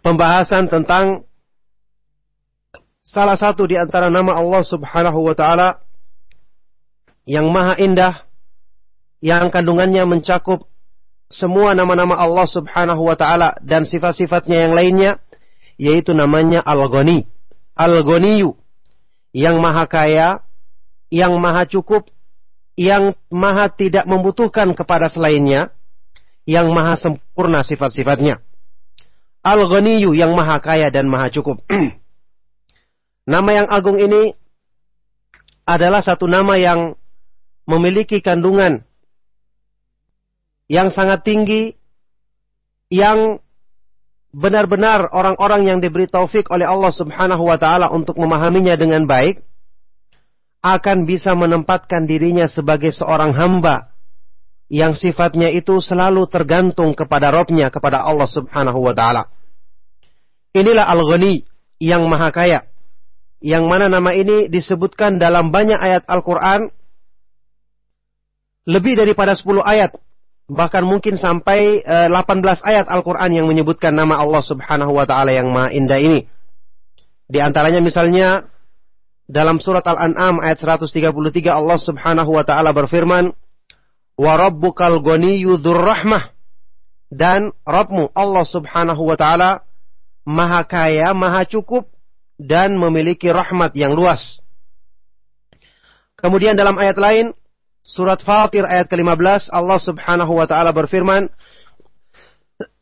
[0.00, 1.28] pembahasan tentang
[3.04, 5.84] salah satu di antara nama Allah Subhanahu wa taala
[7.28, 8.24] yang maha indah
[9.20, 10.64] yang kandungannya mencakup
[11.28, 15.12] semua nama-nama Allah Subhanahu wa taala dan sifat-sifatnya yang lainnya
[15.76, 17.28] yaitu namanya Al-Ghani.
[17.74, 18.54] Al-Ghaniyu
[19.34, 20.46] yang maha kaya,
[21.10, 22.06] yang maha cukup,
[22.78, 25.74] yang maha tidak membutuhkan kepada selainnya,
[26.44, 28.40] yang maha sempurna sifat-sifatnya.
[29.44, 31.60] Al-Ghaniyu yang maha kaya dan maha cukup.
[33.32, 34.36] nama yang agung ini
[35.64, 36.92] adalah satu nama yang
[37.64, 38.84] memiliki kandungan
[40.68, 41.76] yang sangat tinggi
[42.92, 43.40] yang
[44.34, 49.40] benar-benar orang-orang yang diberi taufik oleh Allah Subhanahu wa taala untuk memahaminya dengan baik
[50.64, 53.93] akan bisa menempatkan dirinya sebagai seorang hamba
[54.72, 59.28] yang sifatnya itu selalu tergantung kepada Robnya, kepada Allah Subhanahu wa Ta'ala.
[60.54, 61.44] Inilah Al-Ghani
[61.82, 62.60] yang Maha Kaya,
[63.44, 66.72] yang mana nama ini disebutkan dalam banyak ayat Al-Quran,
[68.64, 69.92] lebih daripada 10 ayat,
[70.48, 75.52] bahkan mungkin sampai 18 eh, ayat Al-Quran yang menyebutkan nama Allah Subhanahu wa Ta'ala yang
[75.52, 76.24] Maha Indah ini.
[77.28, 78.48] Di antaranya misalnya
[79.24, 81.08] dalam surat Al-An'am ayat 133
[81.48, 83.32] Allah Subhanahu wa taala berfirman,
[84.14, 86.30] wa rabbukal ghaniyyu rahmah
[87.10, 89.62] dan Rabbmu Allah Subhanahu wa taala
[90.26, 91.86] maha kaya, maha cukup
[92.40, 94.42] dan memiliki rahmat yang luas.
[96.18, 97.26] Kemudian dalam ayat lain
[97.84, 101.28] surat Fatir ayat ke-15 Allah Subhanahu wa taala berfirman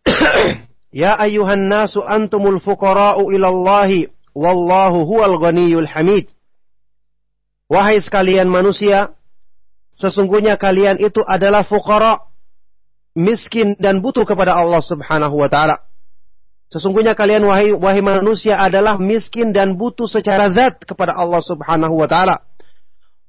[0.93, 6.29] Ya ayyuhan nasu antumul fuqara'u ilallahi wallahu huwal ghaniyyul hamid.
[7.73, 9.17] Wahai sekalian manusia,
[9.93, 12.25] Sesungguhnya kalian itu adalah fuqara,
[13.13, 15.85] miskin dan butuh kepada Allah Subhanahu wa taala.
[16.73, 22.09] Sesungguhnya kalian wahai wahai manusia adalah miskin dan butuh secara zat kepada Allah Subhanahu wa
[22.09, 22.41] taala.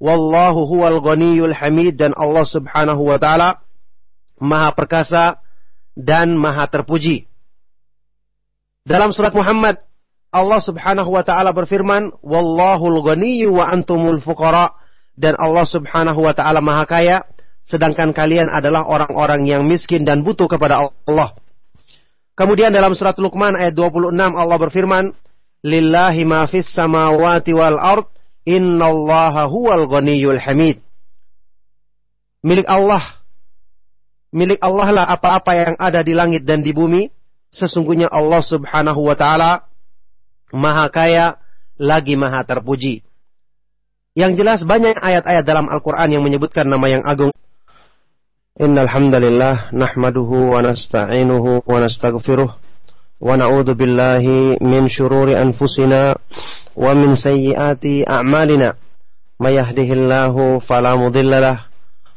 [0.00, 3.60] Wallahu huwal ghaniyul hamid dan Allah Subhanahu wa taala
[4.40, 5.44] maha perkasa
[5.92, 7.28] dan maha terpuji.
[8.88, 9.80] Dalam surat Muhammad
[10.32, 14.72] Allah Subhanahu wa taala berfirman, "Wallahul ghaniyyu wa antumul fuqara."
[15.14, 17.16] Dan Allah Subhanahu wa taala maha kaya
[17.64, 21.32] sedangkan kalian adalah orang-orang yang miskin dan butuh kepada Allah.
[22.34, 25.04] Kemudian dalam surat Luqman ayat 26 Allah berfirman,
[25.62, 28.10] "Lillahi ma fis samawati wal ard,
[28.42, 30.82] innallaha huwal ghaniyyul hamid."
[32.44, 33.24] Milik Allah
[34.34, 37.08] milik Allah lah apa-apa yang ada di langit dan di bumi.
[37.54, 39.62] Sesungguhnya Allah Subhanahu wa taala
[40.50, 41.38] maha kaya
[41.78, 43.06] lagi maha terpuji.
[44.14, 47.34] Yang jelas banyak ayat-ayat dalam Al-Quran yang menyebutkan nama yang agung.
[48.54, 52.50] Innalhamdalillah, nahmaduhu wa nasta'inuhu wa nasta'gfiruh.
[53.24, 56.14] wa na'udhu billahi min shururi anfusina
[56.78, 58.78] wa min sayyiati a'malina
[59.42, 61.66] Mayahdihillahu falamudillalah.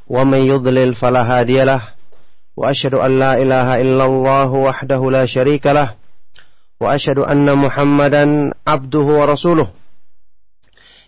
[0.06, 5.98] wa may yudlil fala wa ashadu an la ilaha illallahu wahdahu la syarikalah
[6.78, 9.70] wa ashadu anna muhammadan abduhu wa rasuluh.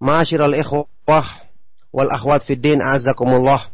[0.00, 1.44] Ma'asyiral ikhwah
[1.92, 3.68] wal akhwat fid din azakumullah.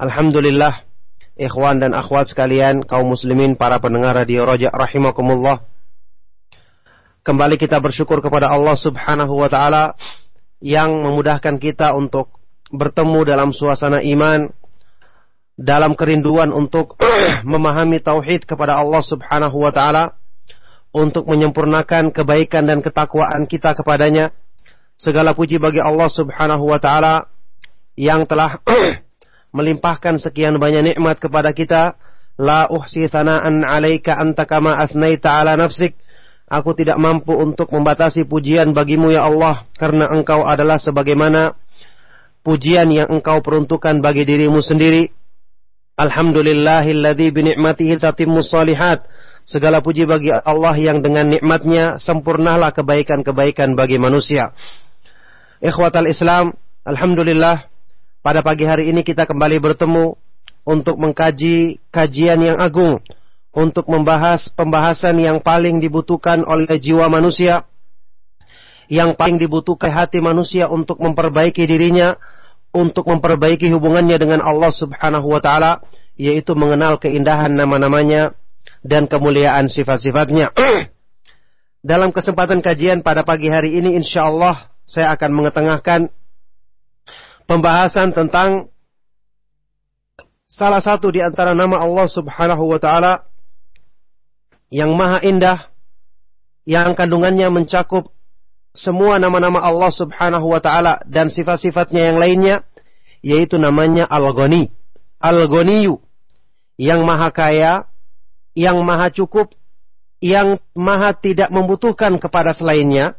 [0.00, 0.88] Alhamdulillah
[1.36, 5.68] ikhwan dan akhwat sekalian kaum muslimin para pendengar radio Rojak rahimakumullah.
[7.20, 9.92] Kembali kita bersyukur kepada Allah Subhanahu wa taala
[10.64, 12.32] yang memudahkan kita untuk
[12.72, 14.48] bertemu dalam suasana iman
[15.52, 16.96] dalam kerinduan untuk
[17.44, 20.16] memahami tauhid kepada Allah Subhanahu wa taala
[20.96, 24.32] untuk menyempurnakan kebaikan dan ketakwaan kita kepadanya
[24.98, 27.30] Segala puji bagi Allah Subhanahu wa taala
[27.94, 28.58] yang telah
[29.56, 31.94] melimpahkan sekian banyak nikmat kepada kita.
[32.38, 35.94] La uhsi thana'an 'alaika anta kama athnaita 'ala nafsik.
[36.50, 41.54] Aku tidak mampu untuk membatasi pujian bagimu ya Allah karena engkau adalah sebagaimana
[42.42, 45.14] pujian yang engkau peruntukkan bagi dirimu sendiri.
[45.94, 49.06] Alhamdulillahilladzi binikmatihi tatimmu salihat.
[49.46, 54.52] Segala puji bagi Allah yang dengan nikmatnya sempurnalah kebaikan-kebaikan bagi manusia.
[55.58, 56.54] Ikhwatal Islam,
[56.86, 57.66] Alhamdulillah,
[58.22, 60.14] pada pagi hari ini kita kembali bertemu
[60.62, 63.02] untuk mengkaji kajian yang agung,
[63.50, 67.66] untuk membahas pembahasan yang paling dibutuhkan oleh jiwa manusia,
[68.86, 72.14] yang paling dibutuhkan hati manusia untuk memperbaiki dirinya,
[72.70, 75.82] untuk memperbaiki hubungannya dengan Allah Subhanahu wa taala
[76.14, 78.30] yaitu mengenal keindahan nama-namanya
[78.86, 80.54] dan kemuliaan sifat-sifatnya.
[81.90, 86.08] Dalam kesempatan kajian pada pagi hari ini insya Allah saya akan mengetengahkan
[87.44, 88.72] pembahasan tentang
[90.48, 93.28] salah satu di antara nama Allah Subhanahu wa taala
[94.72, 95.68] yang maha indah
[96.64, 98.08] yang kandungannya mencakup
[98.72, 102.56] semua nama-nama Allah Subhanahu wa taala dan sifat-sifatnya yang lainnya
[103.20, 104.72] yaitu namanya Al-Ghani.
[105.18, 105.98] Al-Ghaniyu
[106.78, 107.90] yang maha kaya,
[108.54, 109.52] yang maha cukup,
[110.22, 113.18] yang maha tidak membutuhkan kepada selainnya,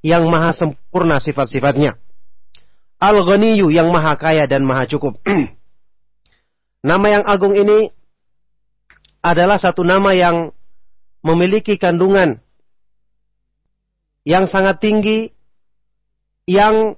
[0.00, 1.96] yang maha sempurna sifat-sifatnya.
[3.00, 5.20] Al-Ghaniyu yang maha kaya dan maha cukup.
[6.88, 7.92] nama yang agung ini
[9.20, 10.52] adalah satu nama yang
[11.20, 12.40] memiliki kandungan
[14.24, 15.32] yang sangat tinggi
[16.48, 16.96] yang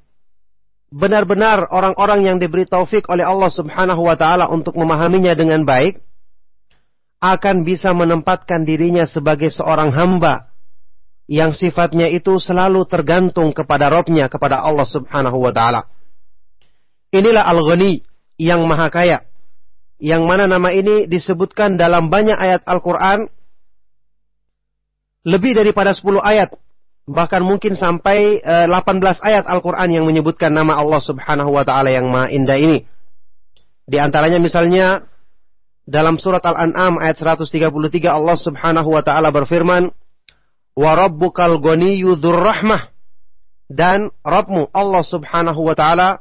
[0.92, 5.98] benar-benar orang-orang yang diberi taufik oleh Allah Subhanahu wa taala untuk memahaminya dengan baik
[7.22, 10.51] akan bisa menempatkan dirinya sebagai seorang hamba
[11.30, 15.86] yang sifatnya itu selalu tergantung kepada Robnya, kepada Allah Subhanahu wa taala.
[17.12, 18.02] Inilah Al-Ghani
[18.40, 19.18] yang maha kaya.
[20.02, 23.30] Yang mana nama ini disebutkan dalam banyak ayat Al-Quran.
[25.22, 26.50] Lebih daripada 10 ayat
[27.06, 31.90] bahkan mungkin sampai uh, eh, 18 ayat Al-Qur'an yang menyebutkan nama Allah Subhanahu wa taala
[31.90, 32.86] yang Maha Indah ini.
[33.86, 35.02] Di antaranya misalnya
[35.82, 37.74] dalam surat Al-An'am ayat 133
[38.06, 39.90] Allah Subhanahu wa taala berfirman,
[40.76, 42.92] "Wa rabbukal ghaniyyu rahmah."
[43.72, 46.20] Dan Rabbmu Allah Subhanahu wa taala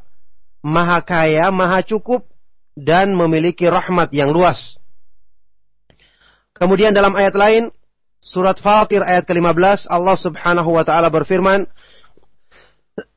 [0.62, 2.30] Maha kaya, maha cukup
[2.78, 4.78] dan memiliki rahmat yang luas.
[6.54, 7.64] Kemudian dalam ayat lain
[8.22, 11.66] surat Fatir ayat ke-15 Allah Subhanahu wa taala berfirman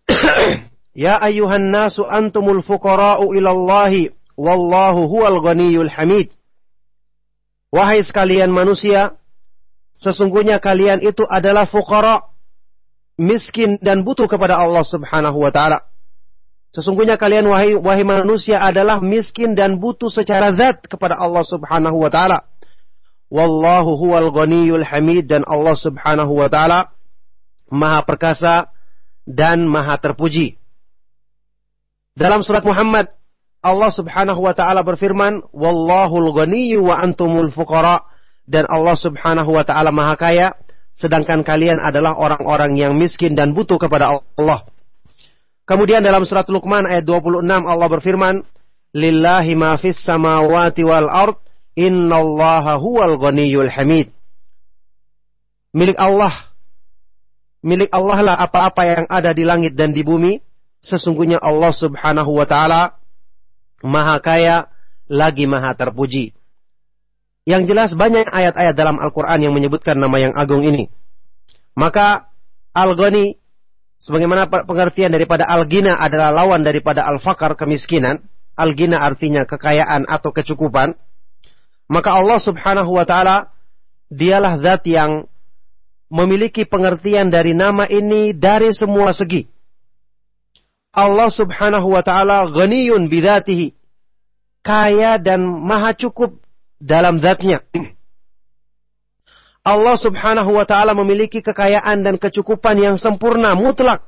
[0.97, 6.33] Ya ayyuhan nasu antumul fuqara'u ilallahi wallahu huwal ghaniyul hamid
[7.69, 9.19] Wahai sekalian manusia
[9.95, 12.27] sesungguhnya kalian itu adalah fuqara
[13.19, 15.87] miskin dan butuh kepada Allah Subhanahu wa taala
[16.75, 22.11] Sesungguhnya kalian wahai, wahai manusia adalah miskin dan butuh secara zat kepada Allah Subhanahu wa
[22.11, 22.51] taala.
[23.31, 26.91] Wallahu huwal ghaniyul hamid dan Allah Subhanahu wa taala
[27.71, 28.75] Maha perkasa
[29.23, 30.59] dan Maha terpuji.
[32.19, 33.07] Dalam surat Muhammad
[33.63, 38.03] Allah Subhanahu wa taala berfirman, "Wallahul ghaniyyu wa antumul fuqara."
[38.45, 40.49] Dan Allah Subhanahu wa taala Maha kaya
[40.95, 44.61] sedangkan kalian adalah orang-orang yang miskin dan butuh kepada Allah.
[45.65, 48.35] Kemudian dalam surat Luqman ayat 26 Allah berfirman,
[48.93, 51.41] "Lillahi ma fis samawati wal ard,
[51.73, 54.13] innallaha huwal ghaniyyul hamid."
[55.75, 56.55] Milik Allah
[57.65, 60.39] milik Allah lah apa-apa yang ada di langit dan di bumi.
[60.85, 63.01] Sesungguhnya Allah Subhanahu wa taala
[63.81, 64.69] Maha kaya
[65.09, 66.37] lagi Maha terpuji.
[67.45, 70.89] Yang jelas banyak ayat-ayat dalam Al-Qur'an yang menyebutkan nama yang agung ini.
[71.77, 72.33] Maka
[72.73, 73.45] Al-Ghani
[74.05, 78.21] Sebagaimana pengertian daripada al-gina adalah lawan daripada al-fakar kemiskinan.
[78.53, 80.93] Al-gina artinya kekayaan atau kecukupan.
[81.89, 83.49] Maka Allah subhanahu wa ta'ala
[84.13, 85.25] dialah zat yang
[86.13, 89.49] memiliki pengertian dari nama ini dari semua segi.
[90.93, 93.73] Allah subhanahu wa ta'ala ghaniyun bidatihi.
[94.61, 96.44] Kaya dan maha cukup
[96.81, 97.63] dalam zatnya.
[99.65, 104.05] Allah Subhanahu wa taala memiliki kekayaan dan kecukupan yang sempurna mutlak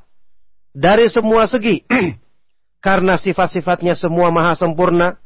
[0.69, 1.81] dari semua segi.
[2.85, 5.17] Karena sifat-sifatnya semua maha sempurna,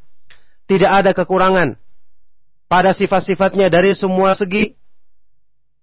[0.64, 1.76] tidak ada kekurangan
[2.64, 4.72] pada sifat-sifatnya dari semua segi.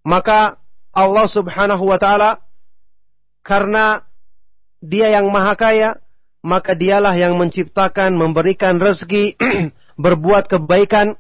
[0.01, 0.57] Maka
[0.89, 2.41] Allah Subhanahu wa taala
[3.45, 4.01] karena
[4.81, 6.01] dia yang maha kaya,
[6.41, 9.37] maka dialah yang menciptakan, memberikan rezeki,
[10.03, 11.19] berbuat kebaikan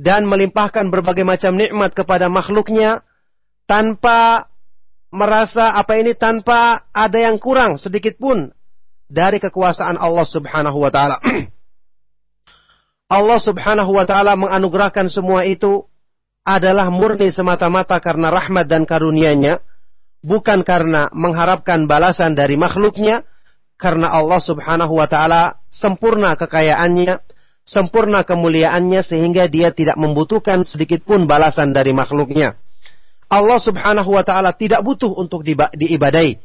[0.00, 3.04] dan melimpahkan berbagai macam nikmat kepada makhluknya
[3.68, 4.48] tanpa
[5.12, 8.48] merasa apa ini tanpa ada yang kurang sedikit pun
[9.12, 11.20] dari kekuasaan Allah Subhanahu wa taala.
[13.12, 15.84] Allah Subhanahu wa taala menganugerahkan semua itu
[16.42, 19.60] adalah murni semata-mata karena rahmat dan karunia-Nya,
[20.24, 23.22] bukan karena mengharapkan balasan dari makhluknya,
[23.76, 27.20] karena Allah Subhanahu wa taala sempurna kekayaannya,
[27.62, 32.58] sempurna kemuliaannya sehingga dia tidak membutuhkan sedikit pun balasan dari makhluknya.
[33.32, 35.40] Allah Subhanahu wa taala tidak butuh untuk
[35.72, 36.36] diibadai.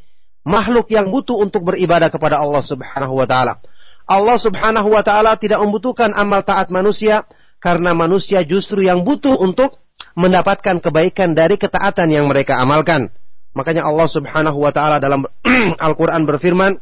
[0.47, 3.59] Makhluk yang butuh untuk beribadah kepada Allah Subhanahu wa taala.
[4.07, 7.27] Allah Subhanahu wa taala tidak membutuhkan amal taat manusia
[7.59, 9.75] karena manusia justru yang butuh untuk
[10.15, 13.11] mendapatkan kebaikan dari ketaatan yang mereka amalkan.
[13.51, 15.27] Makanya Allah Subhanahu wa taala dalam
[15.91, 16.79] Al-Qur'an berfirman,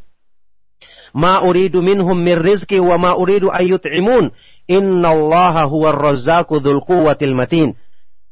[1.15, 4.35] ma uridu minhum mir rizki wa ma uridu ayyut'imun
[4.67, 7.79] innallaha huwar razzaqu dzul quwwatil matin.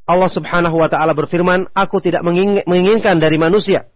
[0.04, 2.28] Allah Subhanahu wa taala berfirman aku tidak
[2.68, 3.88] menginginkan dari manusia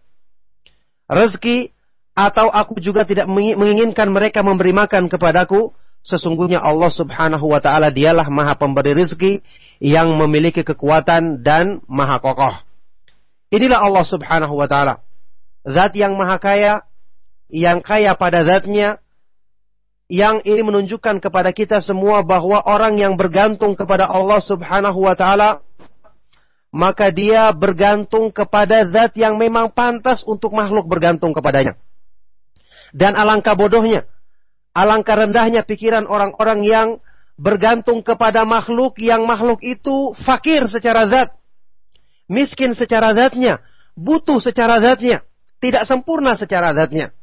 [1.08, 1.72] rezeki
[2.12, 5.72] atau aku juga tidak menginginkan mereka memberi makan kepadaku.
[5.98, 9.44] Sesungguhnya Allah Subhanahu wa taala dialah Maha Pemberi rezeki
[9.82, 12.54] yang memiliki kekuatan dan Maha kokoh.
[13.52, 15.04] Inilah Allah Subhanahu wa taala.
[15.68, 16.87] Zat yang maha kaya
[17.48, 19.00] yang kaya pada zatnya,
[20.08, 25.60] yang ini menunjukkan kepada kita semua bahwa orang yang bergantung kepada Allah Subhanahu wa taala
[26.68, 31.80] maka dia bergantung kepada zat yang memang pantas untuk makhluk bergantung kepadanya.
[32.92, 34.04] Dan alangkah bodohnya,
[34.76, 36.88] alangkah rendahnya pikiran orang-orang yang
[37.40, 41.28] bergantung kepada makhluk yang makhluk itu fakir secara zat,
[42.28, 43.60] miskin secara zatnya,
[43.96, 45.24] butuh secara zatnya,
[45.60, 47.16] tidak sempurna secara zatnya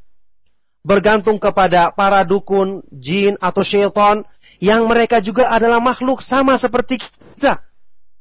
[0.86, 4.22] bergantung kepada para dukun, jin atau syaitan
[4.62, 7.66] yang mereka juga adalah makhluk sama seperti kita.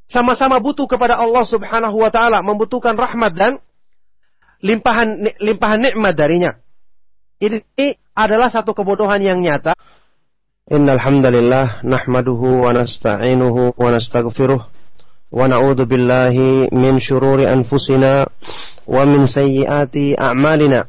[0.08, 3.52] Sama-sama butuh kepada Allah Subhanahu wa taala, membutuhkan rahmat dan
[4.64, 6.56] limpahan limpahan nikmat darinya.
[7.44, 9.76] Ini adalah satu kebodohan yang nyata.
[10.64, 14.60] Innal hamdalillah nahmaduhu wa nasta'inuhu wa nastaghfiruh
[15.34, 18.24] wa na'udzu billahi min syururi anfusina
[18.88, 20.88] wa min sayyiati a'malina.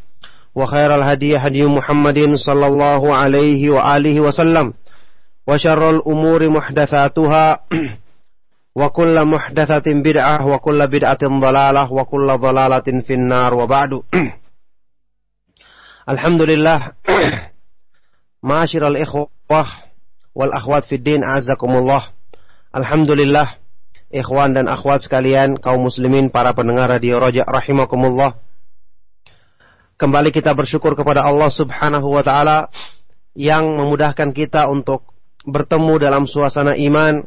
[0.54, 4.74] وخير الهدي هدي محمد صلى الله عليه وآله وسلم
[5.46, 7.58] وشر الأمور محدثاتها
[8.76, 14.00] وكل محدثة بدعة وكل بدعة ضلالة وكل ضلالة في النار وبعد
[16.08, 16.92] الحمد لله
[18.42, 19.86] معاشر الإخوة
[20.36, 22.12] wal akhwat fiddin azakumullah.
[22.76, 23.56] Alhamdulillah
[24.12, 28.36] ikhwan dan akhwat sekalian kaum muslimin para pendengar radio Roja rahimakumullah.
[30.01, 32.73] Kembali kita bersyukur kepada Allah Subhanahu wa taala
[33.37, 35.05] yang memudahkan kita untuk
[35.45, 37.21] bertemu dalam suasana iman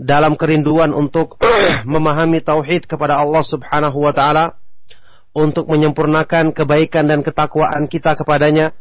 [0.00, 1.36] dalam kerinduan untuk
[1.84, 4.56] memahami tauhid kepada Allah Subhanahu wa taala
[5.36, 8.72] untuk menyempurnakan kebaikan dan ketakwaan kita kepadanya.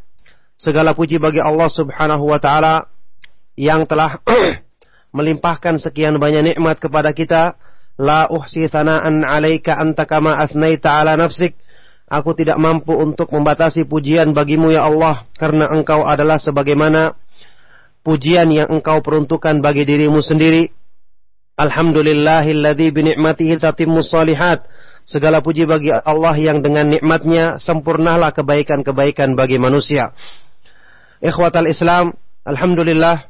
[0.56, 2.88] Segala puji bagi Allah Subhanahu wa taala
[3.60, 4.24] yang telah
[5.18, 7.60] melimpahkan sekian banyak nikmat kepada kita.
[8.00, 11.67] La uhsi thana'an 'alaika anta kama athnaita 'ala nafsik.
[12.08, 17.20] Aku tidak mampu untuk membatasi pujian bagimu ya Allah karena engkau adalah sebagaimana
[18.00, 20.72] pujian yang engkau peruntukkan bagi dirimu sendiri.
[21.60, 24.64] Alhamdulillahilladzi bi ni'matihi tatimmu salihat.
[25.08, 30.12] Segala puji bagi Allah yang dengan nikmatnya sempurnalah kebaikan-kebaikan bagi manusia.
[31.24, 32.12] Ikhwatal Islam,
[32.44, 33.28] Alhamdulillah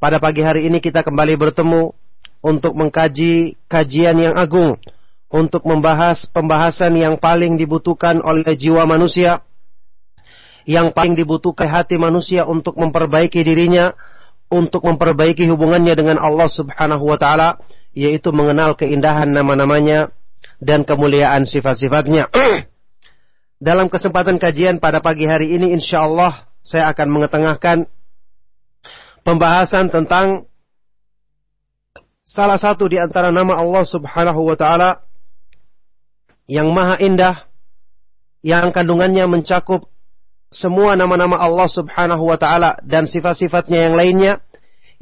[0.00, 1.96] pada pagi hari ini kita kembali bertemu
[2.44, 4.76] untuk mengkaji kajian yang agung,
[5.34, 9.42] untuk membahas pembahasan yang paling dibutuhkan oleh jiwa manusia,
[10.62, 13.98] yang paling dibutuhkan hati manusia untuk memperbaiki dirinya,
[14.46, 17.58] untuk memperbaiki hubungannya dengan Allah Subhanahu wa taala,
[17.90, 20.14] yaitu mengenal keindahan nama-namanya
[20.62, 22.30] dan kemuliaan sifat-sifatnya.
[23.66, 27.90] Dalam kesempatan kajian pada pagi hari ini insya Allah saya akan mengetengahkan
[29.26, 30.46] pembahasan tentang
[32.22, 35.04] salah satu di antara nama Allah Subhanahu wa taala
[36.50, 37.48] yang maha indah
[38.44, 39.88] yang kandungannya mencakup
[40.52, 44.32] semua nama-nama Allah Subhanahu wa taala dan sifat-sifatnya yang lainnya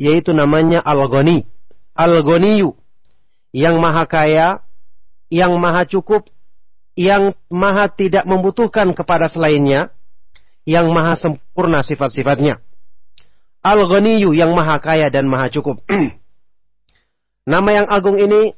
[0.01, 1.45] yaitu namanya Al-Ghani.
[1.93, 2.73] Al-Ghaniyu
[3.53, 4.65] yang maha kaya,
[5.29, 6.25] yang maha cukup,
[6.97, 9.93] yang maha tidak membutuhkan kepada selainnya,
[10.65, 12.65] yang maha sempurna sifat-sifatnya.
[13.63, 15.85] Al-Ghaniyu yang maha kaya dan maha cukup.
[17.53, 18.57] nama yang agung ini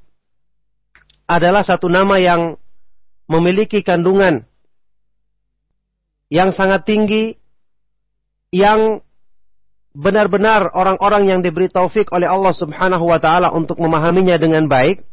[1.26, 2.56] adalah satu nama yang
[3.30, 4.44] memiliki kandungan
[6.28, 7.36] yang sangat tinggi
[8.54, 9.00] yang
[9.94, 15.06] benar-benar orang-orang yang diberi taufik oleh Allah Subhanahu wa taala untuk memahaminya dengan baik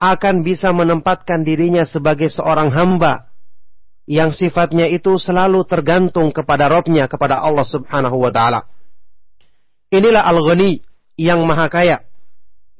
[0.00, 3.30] akan bisa menempatkan dirinya sebagai seorang hamba
[4.10, 8.66] yang sifatnya itu selalu tergantung kepada Robnya, kepada Allah subhanahu wa ta'ala.
[9.94, 10.82] Inilah Al-Ghani
[11.14, 12.02] yang maha kaya.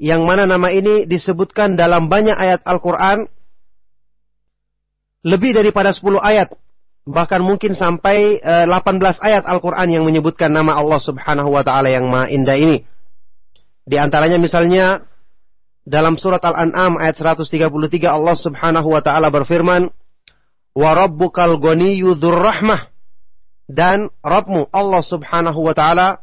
[0.01, 3.31] Yang mana nama ini disebutkan dalam banyak ayat Al-Quran.
[5.27, 6.53] Lebih daripada 10 ayat.
[7.05, 12.07] Bahkan mungkin sampai 18 eh, ayat Al-Quran yang menyebutkan nama Allah subhanahu wa ta'ala yang
[12.09, 12.85] maha indah ini.
[13.85, 15.03] Di antaranya misalnya
[15.83, 17.67] dalam surat Al-An'am ayat 133
[18.07, 19.91] Allah subhanahu wa ta'ala berfirman
[20.77, 22.91] wa rabbukal rahmah
[23.71, 26.19] dan Rabbmu Allah Subhanahu wa taala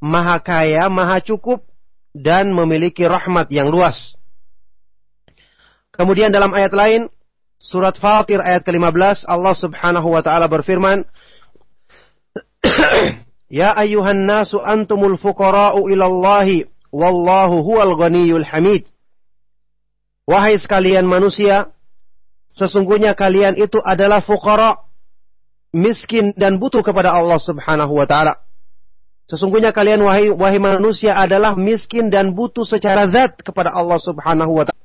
[0.00, 1.60] maha kaya, maha cukup
[2.16, 4.16] dan memiliki rahmat yang luas.
[5.92, 7.12] Kemudian dalam ayat lain
[7.58, 11.04] surat Fatir ayat ke-15 Allah Subhanahu wa taala berfirman
[13.48, 18.84] Ya ayyuhan nasu antumul fuqara'u ilallahi wallahu huwal ghaniyyul hamid.
[20.28, 21.72] Wahai sekalian manusia,
[22.48, 24.80] Sesungguhnya kalian itu adalah fuqara,
[25.70, 28.40] miskin dan butuh kepada Allah Subhanahu wa taala.
[29.28, 34.64] Sesungguhnya kalian wahai wahai manusia adalah miskin dan butuh secara zat kepada Allah Subhanahu wa
[34.64, 34.84] taala.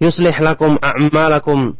[0.00, 1.74] يصلح لكم أعمالكم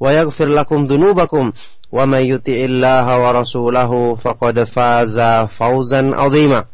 [0.00, 1.52] ويغفر لكم ذنوبكم
[1.92, 5.20] ومن يطع الله ورسوله فقد فاز
[5.58, 6.64] فوزا عظيما.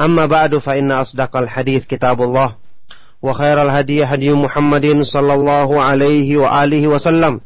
[0.00, 2.54] أما بعد فإن أصدق الحديث كتاب الله
[3.22, 7.40] وخير الهدي هدي محمد صلى الله عليه وآله وسلم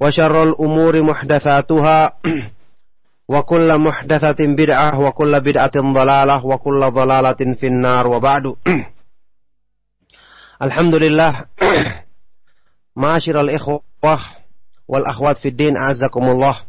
[0.00, 2.12] وشر الأمور محدثاتها
[3.32, 8.08] وكل محدثة بدعة وكل بدعة ضلالة وكل ضلالة في النار.
[8.08, 8.42] وبعد
[10.66, 11.44] الحمد لله
[12.92, 14.22] Ma'asyiral ikhwah
[14.84, 16.68] wal akhwat fid din azakumullah.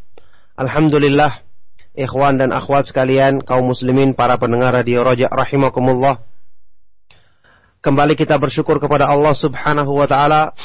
[0.55, 1.43] Alhamdulillah
[1.91, 6.23] ikhwan dan akhwat sekalian kaum muslimin para pendengar radio Roja rahimakumullah.
[7.83, 10.55] Kembali kita bersyukur kepada Allah Subhanahu wa taala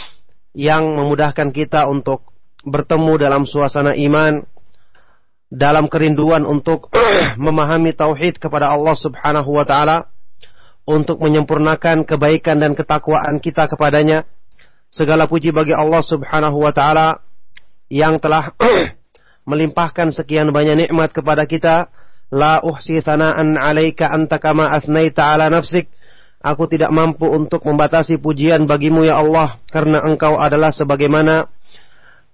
[0.55, 2.31] yang memudahkan kita untuk
[2.63, 4.47] bertemu dalam suasana iman
[5.51, 6.95] dalam kerinduan untuk
[7.35, 10.07] memahami tauhid kepada Allah Subhanahu wa taala
[10.87, 14.23] untuk menyempurnakan kebaikan dan ketakwaan kita kepadanya
[14.89, 17.21] Segala puji bagi Allah Subhanahu wa taala
[17.93, 18.57] yang telah
[19.51, 21.93] melimpahkan sekian banyak nikmat kepada kita.
[22.29, 25.89] La uhsi thana'an 'alaika anta kama asnaita 'ala nafsik.
[26.39, 31.51] Aku tidak mampu untuk membatasi pujian bagimu ya Allah karena engkau adalah sebagaimana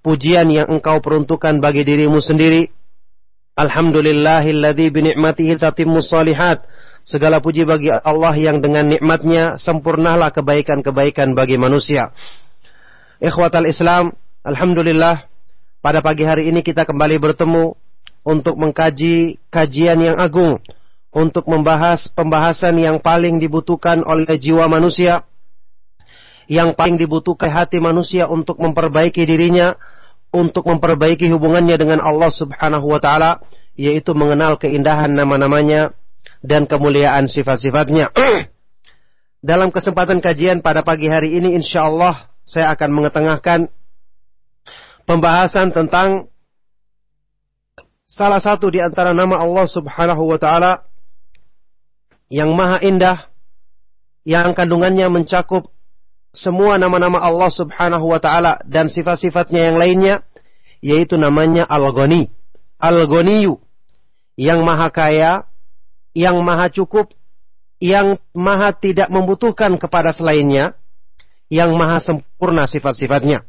[0.04, 2.68] pujian yang engkau peruntukkan bagi dirimu sendiri.
[3.54, 6.66] Alhamdulillahilladzi bi ni'matihi tatimmu salihat.
[7.04, 12.10] Segala puji bagi Allah yang dengan nikmatnya sempurnalah kebaikan-kebaikan bagi manusia.
[13.22, 14.10] Ikhwatal Islam,
[14.42, 15.30] Alhamdulillah
[15.78, 17.78] pada pagi hari ini kita kembali bertemu
[18.26, 20.58] untuk mengkaji kajian yang agung,
[21.14, 25.22] untuk membahas pembahasan yang paling dibutuhkan oleh jiwa manusia,
[26.50, 29.78] yang paling dibutuhkan hati manusia untuk memperbaiki dirinya,
[30.34, 33.38] untuk memperbaiki hubungannya dengan Allah Subhanahu wa taala,
[33.78, 35.94] yaitu mengenal keindahan nama-namanya
[36.42, 38.10] dan kemuliaan sifat-sifatnya.
[39.44, 43.60] Dalam kesempatan kajian pada pagi hari ini insya Allah saya akan mengetengahkan
[45.08, 46.28] pembahasan tentang
[48.04, 50.84] salah satu di antara nama Allah Subhanahu wa taala
[52.28, 53.18] yang maha indah
[54.24, 55.68] yang kandungannya mencakup
[56.34, 60.14] semua nama-nama Allah Subhanahu wa taala dan sifat-sifatnya yang lainnya
[60.84, 62.28] yaitu namanya Al-Ghani.
[62.76, 63.56] Al-Ghaniyu
[64.36, 65.48] yang maha kaya,
[66.12, 67.08] yang maha cukup,
[67.80, 70.76] yang maha tidak membutuhkan kepada selainnya,
[71.52, 73.44] yang maha sempurna sifat-sifatnya.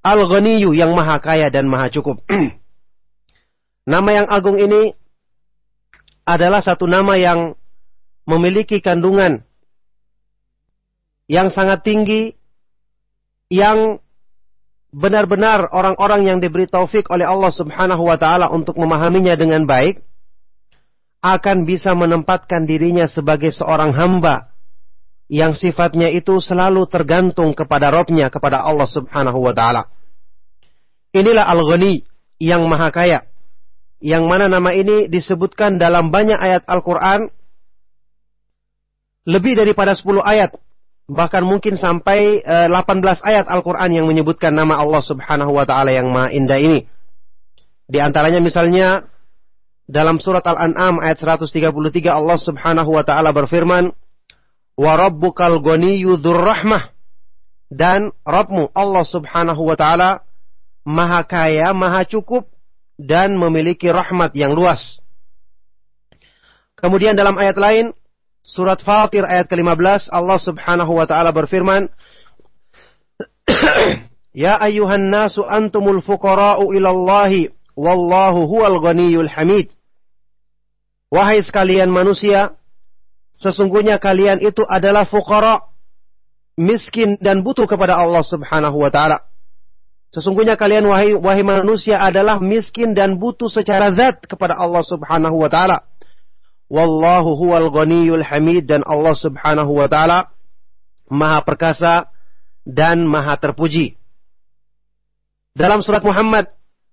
[0.00, 2.24] Al-Ghaniyu yang maha kaya dan maha cukup.
[3.92, 4.96] nama yang agung ini
[6.24, 7.58] adalah satu nama yang
[8.28, 9.42] memiliki kandungan
[11.26, 12.34] yang sangat tinggi
[13.50, 13.98] yang
[14.90, 20.02] benar-benar orang-orang yang diberi taufik oleh Allah Subhanahu wa taala untuk memahaminya dengan baik
[21.22, 24.50] akan bisa menempatkan dirinya sebagai seorang hamba
[25.30, 29.86] yang sifatnya itu selalu tergantung kepada Robnya, kepada Allah Subhanahu wa Ta'ala.
[31.14, 32.02] Inilah Al-Ghani
[32.42, 33.22] yang Maha Kaya,
[34.02, 37.30] yang mana nama ini disebutkan dalam banyak ayat Al-Quran,
[39.30, 40.58] lebih daripada 10 ayat,
[41.06, 46.10] bahkan mungkin sampai 18 eh, ayat Al-Quran yang menyebutkan nama Allah Subhanahu wa Ta'ala yang
[46.10, 46.90] Maha Indah ini.
[47.86, 49.06] Di antaranya misalnya
[49.86, 51.70] dalam surat Al-An'am ayat 133
[52.06, 53.90] Allah Subhanahu wa taala berfirman,
[54.80, 56.88] wa rabbukal ghaniyyu rahmah
[57.68, 60.24] dan Rabbmu Allah Subhanahu wa taala
[60.88, 62.48] maha kaya, maha cukup
[62.96, 65.04] dan memiliki rahmat yang luas.
[66.80, 67.92] Kemudian dalam ayat lain
[68.40, 71.92] surat Fatir ayat ke-15 Allah Subhanahu wa taala berfirman
[74.30, 79.74] Ya ayyuhan nasu antumul fuqara'u ilallahi wallahu huwal ghaniyyul hamid
[81.10, 82.54] Wahai sekalian manusia
[83.40, 85.64] sesungguhnya kalian itu adalah fuqara,
[86.60, 89.24] miskin dan butuh kepada Allah Subhanahu wa taala.
[90.12, 95.48] Sesungguhnya kalian wahai wahai manusia adalah miskin dan butuh secara zat kepada Allah Subhanahu wa
[95.48, 95.88] taala.
[96.70, 100.30] Wallahu huwal ghaniyul hamid dan Allah Subhanahu wa taala
[101.10, 102.12] maha perkasa
[102.68, 103.96] dan maha terpuji.
[105.56, 106.46] Dalam surat Muhammad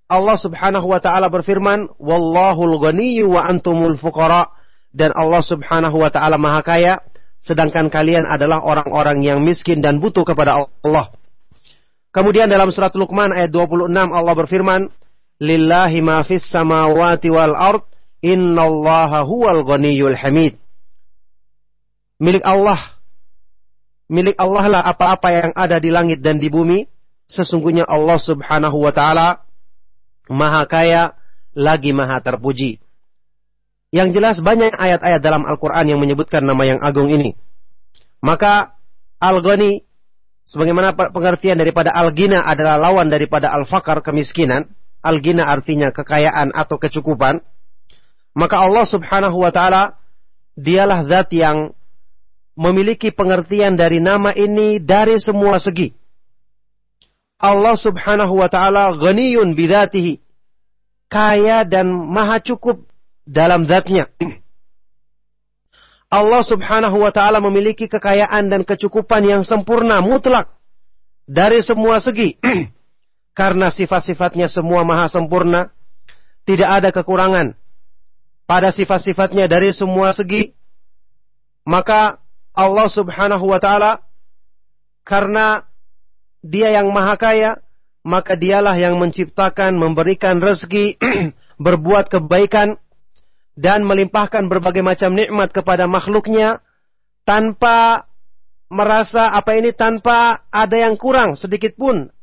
[0.07, 4.56] Allah Subhanahu wa taala berfirman, "Wallahul ghaniyyu wa antumul fuqara."
[4.97, 6.93] Dan Allah Subhanahu wa taala maha kaya
[7.37, 11.13] sedangkan kalian adalah orang-orang yang miskin dan butuh kepada Allah.
[12.09, 14.89] Kemudian dalam surat Luqman ayat 26 Allah berfirman,
[15.37, 17.85] "Lillahi ma fis samawati wal ard,
[18.25, 20.57] innallaha huwal ghaniyyul hamid."
[22.17, 22.97] Milik Allah
[24.09, 26.89] milik Allah lah apa-apa yang ada di langit dan di bumi.
[27.27, 29.43] Sesungguhnya Allah Subhanahu wa taala
[30.31, 31.13] Maha Kaya
[31.51, 32.79] lagi Maha Terpuji.
[33.97, 37.33] Yang jelas banyak ayat-ayat dalam Al-Qur'an yang menyebutkan nama yang agung ini.
[38.21, 38.77] Maka
[39.17, 39.81] Al-Ghani
[40.45, 44.69] sebagaimana pengertian daripada Al-Ghina adalah lawan daripada Al-Fakar kemiskinan.
[45.01, 47.41] Al-Ghina artinya kekayaan atau kecukupan.
[48.37, 49.97] Maka Allah Subhanahu wa taala
[50.53, 51.73] dialah zat yang
[52.53, 55.89] memiliki pengertian dari nama ini dari semua segi.
[57.41, 60.21] Allah Subhanahu wa taala ghaniyun bidzatihi.
[61.09, 62.86] Kaya dan maha cukup
[63.27, 64.07] dalam zatnya.
[66.07, 70.47] Allah Subhanahu wa taala memiliki kekayaan dan kecukupan yang sempurna mutlak
[71.27, 72.39] dari semua segi.
[73.37, 75.69] Karena sifat-sifatnya semua maha sempurna,
[76.47, 77.53] tidak ada kekurangan
[78.47, 80.55] pada sifat-sifatnya dari semua segi.
[81.67, 82.17] Maka
[82.55, 84.01] Allah Subhanahu wa taala
[85.03, 85.67] karena
[86.41, 87.59] dia yang maha kaya,
[88.01, 90.97] maka dialah yang menciptakan, memberikan rezeki,
[91.65, 92.79] berbuat kebaikan
[93.57, 96.61] dan melimpahkan berbagai macam nikmat kepada makhluknya
[97.25, 98.05] tanpa
[98.69, 102.13] merasa apa ini tanpa ada yang kurang sedikit pun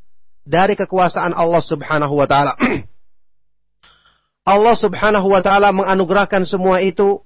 [0.47, 2.55] dari kekuasaan Allah Subhanahu wa taala.
[4.55, 7.19] Allah Subhanahu wa taala menganugerahkan semua itu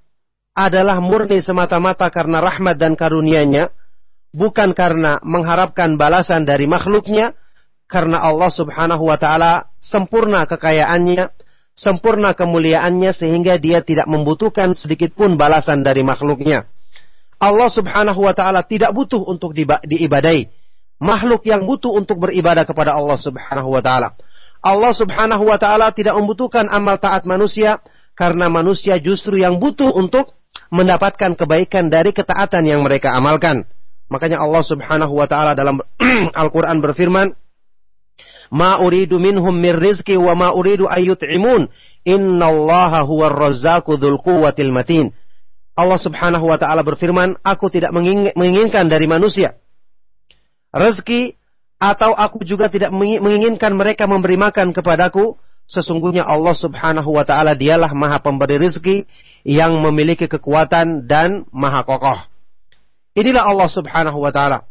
[0.57, 3.70] adalah murni semata-mata karena rahmat dan karunia-Nya,
[4.34, 7.38] bukan karena mengharapkan balasan dari makhluknya,
[7.86, 11.32] karena Allah Subhanahu wa taala sempurna kekayaannya,
[11.80, 16.67] sempurna kemuliaannya sehingga dia tidak membutuhkan sedikit pun balasan dari makhluknya.
[17.39, 19.55] Allah Subhanahu wa taala tidak butuh untuk
[19.88, 20.51] diibadai.
[20.99, 24.19] Makhluk yang butuh untuk beribadah kepada Allah Subhanahu wa taala.
[24.59, 27.80] Allah Subhanahu wa taala tidak membutuhkan amal taat manusia
[28.11, 30.36] karena manusia justru yang butuh untuk
[30.67, 33.63] mendapatkan kebaikan dari ketaatan yang mereka amalkan.
[34.11, 35.80] Makanya Allah Subhanahu wa taala dalam
[36.43, 37.32] Al-Qur'an berfirman,
[38.49, 41.69] "Ma uridu minhum mir rizqi wa ma uridu ayyut'imun.
[42.05, 45.13] Innallaha huwar razzaqu dzul quwwatil matin."
[45.79, 47.95] Allah Subhanahu wa taala berfirman, "Aku tidak
[48.35, 49.55] menginginkan dari manusia
[50.69, 51.33] rezeki
[51.81, 55.39] atau aku juga tidak menginginkan mereka memberi makan kepadaku
[55.69, 59.05] Sesungguhnya Allah subhanahu wa ta'ala dialah maha pemberi rizki
[59.45, 62.25] yang memiliki kekuatan dan maha kokoh.
[63.13, 64.65] Inilah Allah subhanahu wa ta'ala.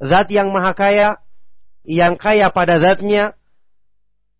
[0.00, 1.20] Zat yang maha kaya,
[1.86, 3.36] yang kaya pada zatnya,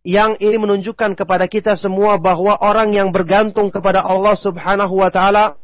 [0.00, 5.60] yang ini menunjukkan kepada kita semua bahwa orang yang bergantung kepada Allah subhanahu wa ta'ala,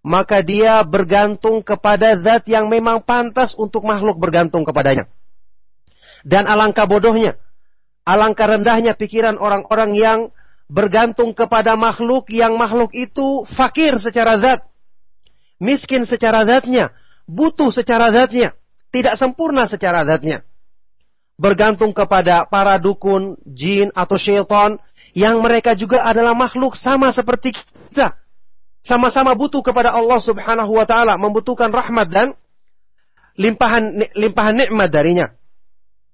[0.00, 5.10] maka dia bergantung kepada zat yang memang pantas untuk makhluk bergantung kepadanya.
[6.26, 7.36] Dan alangkah bodohnya,
[8.06, 10.18] Alangkah rendahnya pikiran orang-orang yang
[10.70, 14.62] bergantung kepada makhluk yang makhluk itu fakir secara zat.
[15.58, 16.94] Miskin secara zatnya.
[17.26, 18.54] Butuh secara zatnya.
[18.94, 20.46] Tidak sempurna secara zatnya.
[21.36, 24.80] Bergantung kepada para dukun, jin, atau syaitan.
[25.16, 28.16] Yang mereka juga adalah makhluk sama seperti kita.
[28.84, 31.16] Sama-sama butuh kepada Allah subhanahu wa ta'ala.
[31.20, 32.26] Membutuhkan rahmat dan
[33.36, 35.26] limpahan, limpahan nikmat darinya.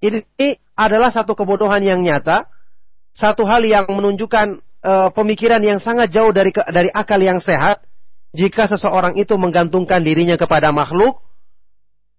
[0.02, 2.50] Ini adalah satu kebodohan yang nyata,
[3.14, 7.86] satu hal yang menunjukkan uh, pemikiran yang sangat jauh dari dari akal yang sehat.
[8.32, 11.20] Jika seseorang itu menggantungkan dirinya kepada makhluk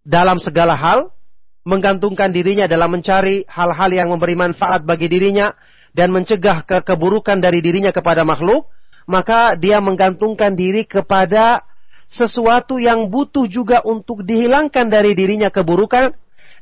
[0.06, 1.10] dalam segala hal,
[1.64, 5.56] menggantungkan dirinya dalam mencari hal-hal yang memberi manfaat bagi dirinya
[5.96, 8.68] dan mencegah ke keburukan dari dirinya kepada makhluk,
[9.08, 11.64] maka dia menggantungkan diri kepada
[12.12, 16.14] sesuatu yang butuh juga untuk dihilangkan dari dirinya keburukan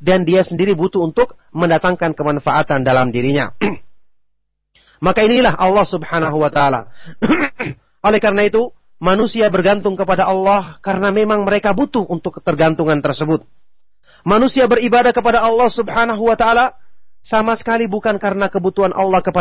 [0.02, 3.54] dan dia sendiri butuh untuk mendatangkan kemanfaatan dalam dirinya.
[5.06, 6.90] Maka inilah Allah Subhanahu wa taala.
[8.08, 13.46] Oleh karena itu, manusia bergantung kepada Allah karena memang mereka butuh untuk ketergantungan tersebut.
[14.28, 16.76] Manusia beribadah kepada Allah Subhanahu wa taala
[17.24, 19.40] sama sekali bukan karena kebutuhan Allah kepada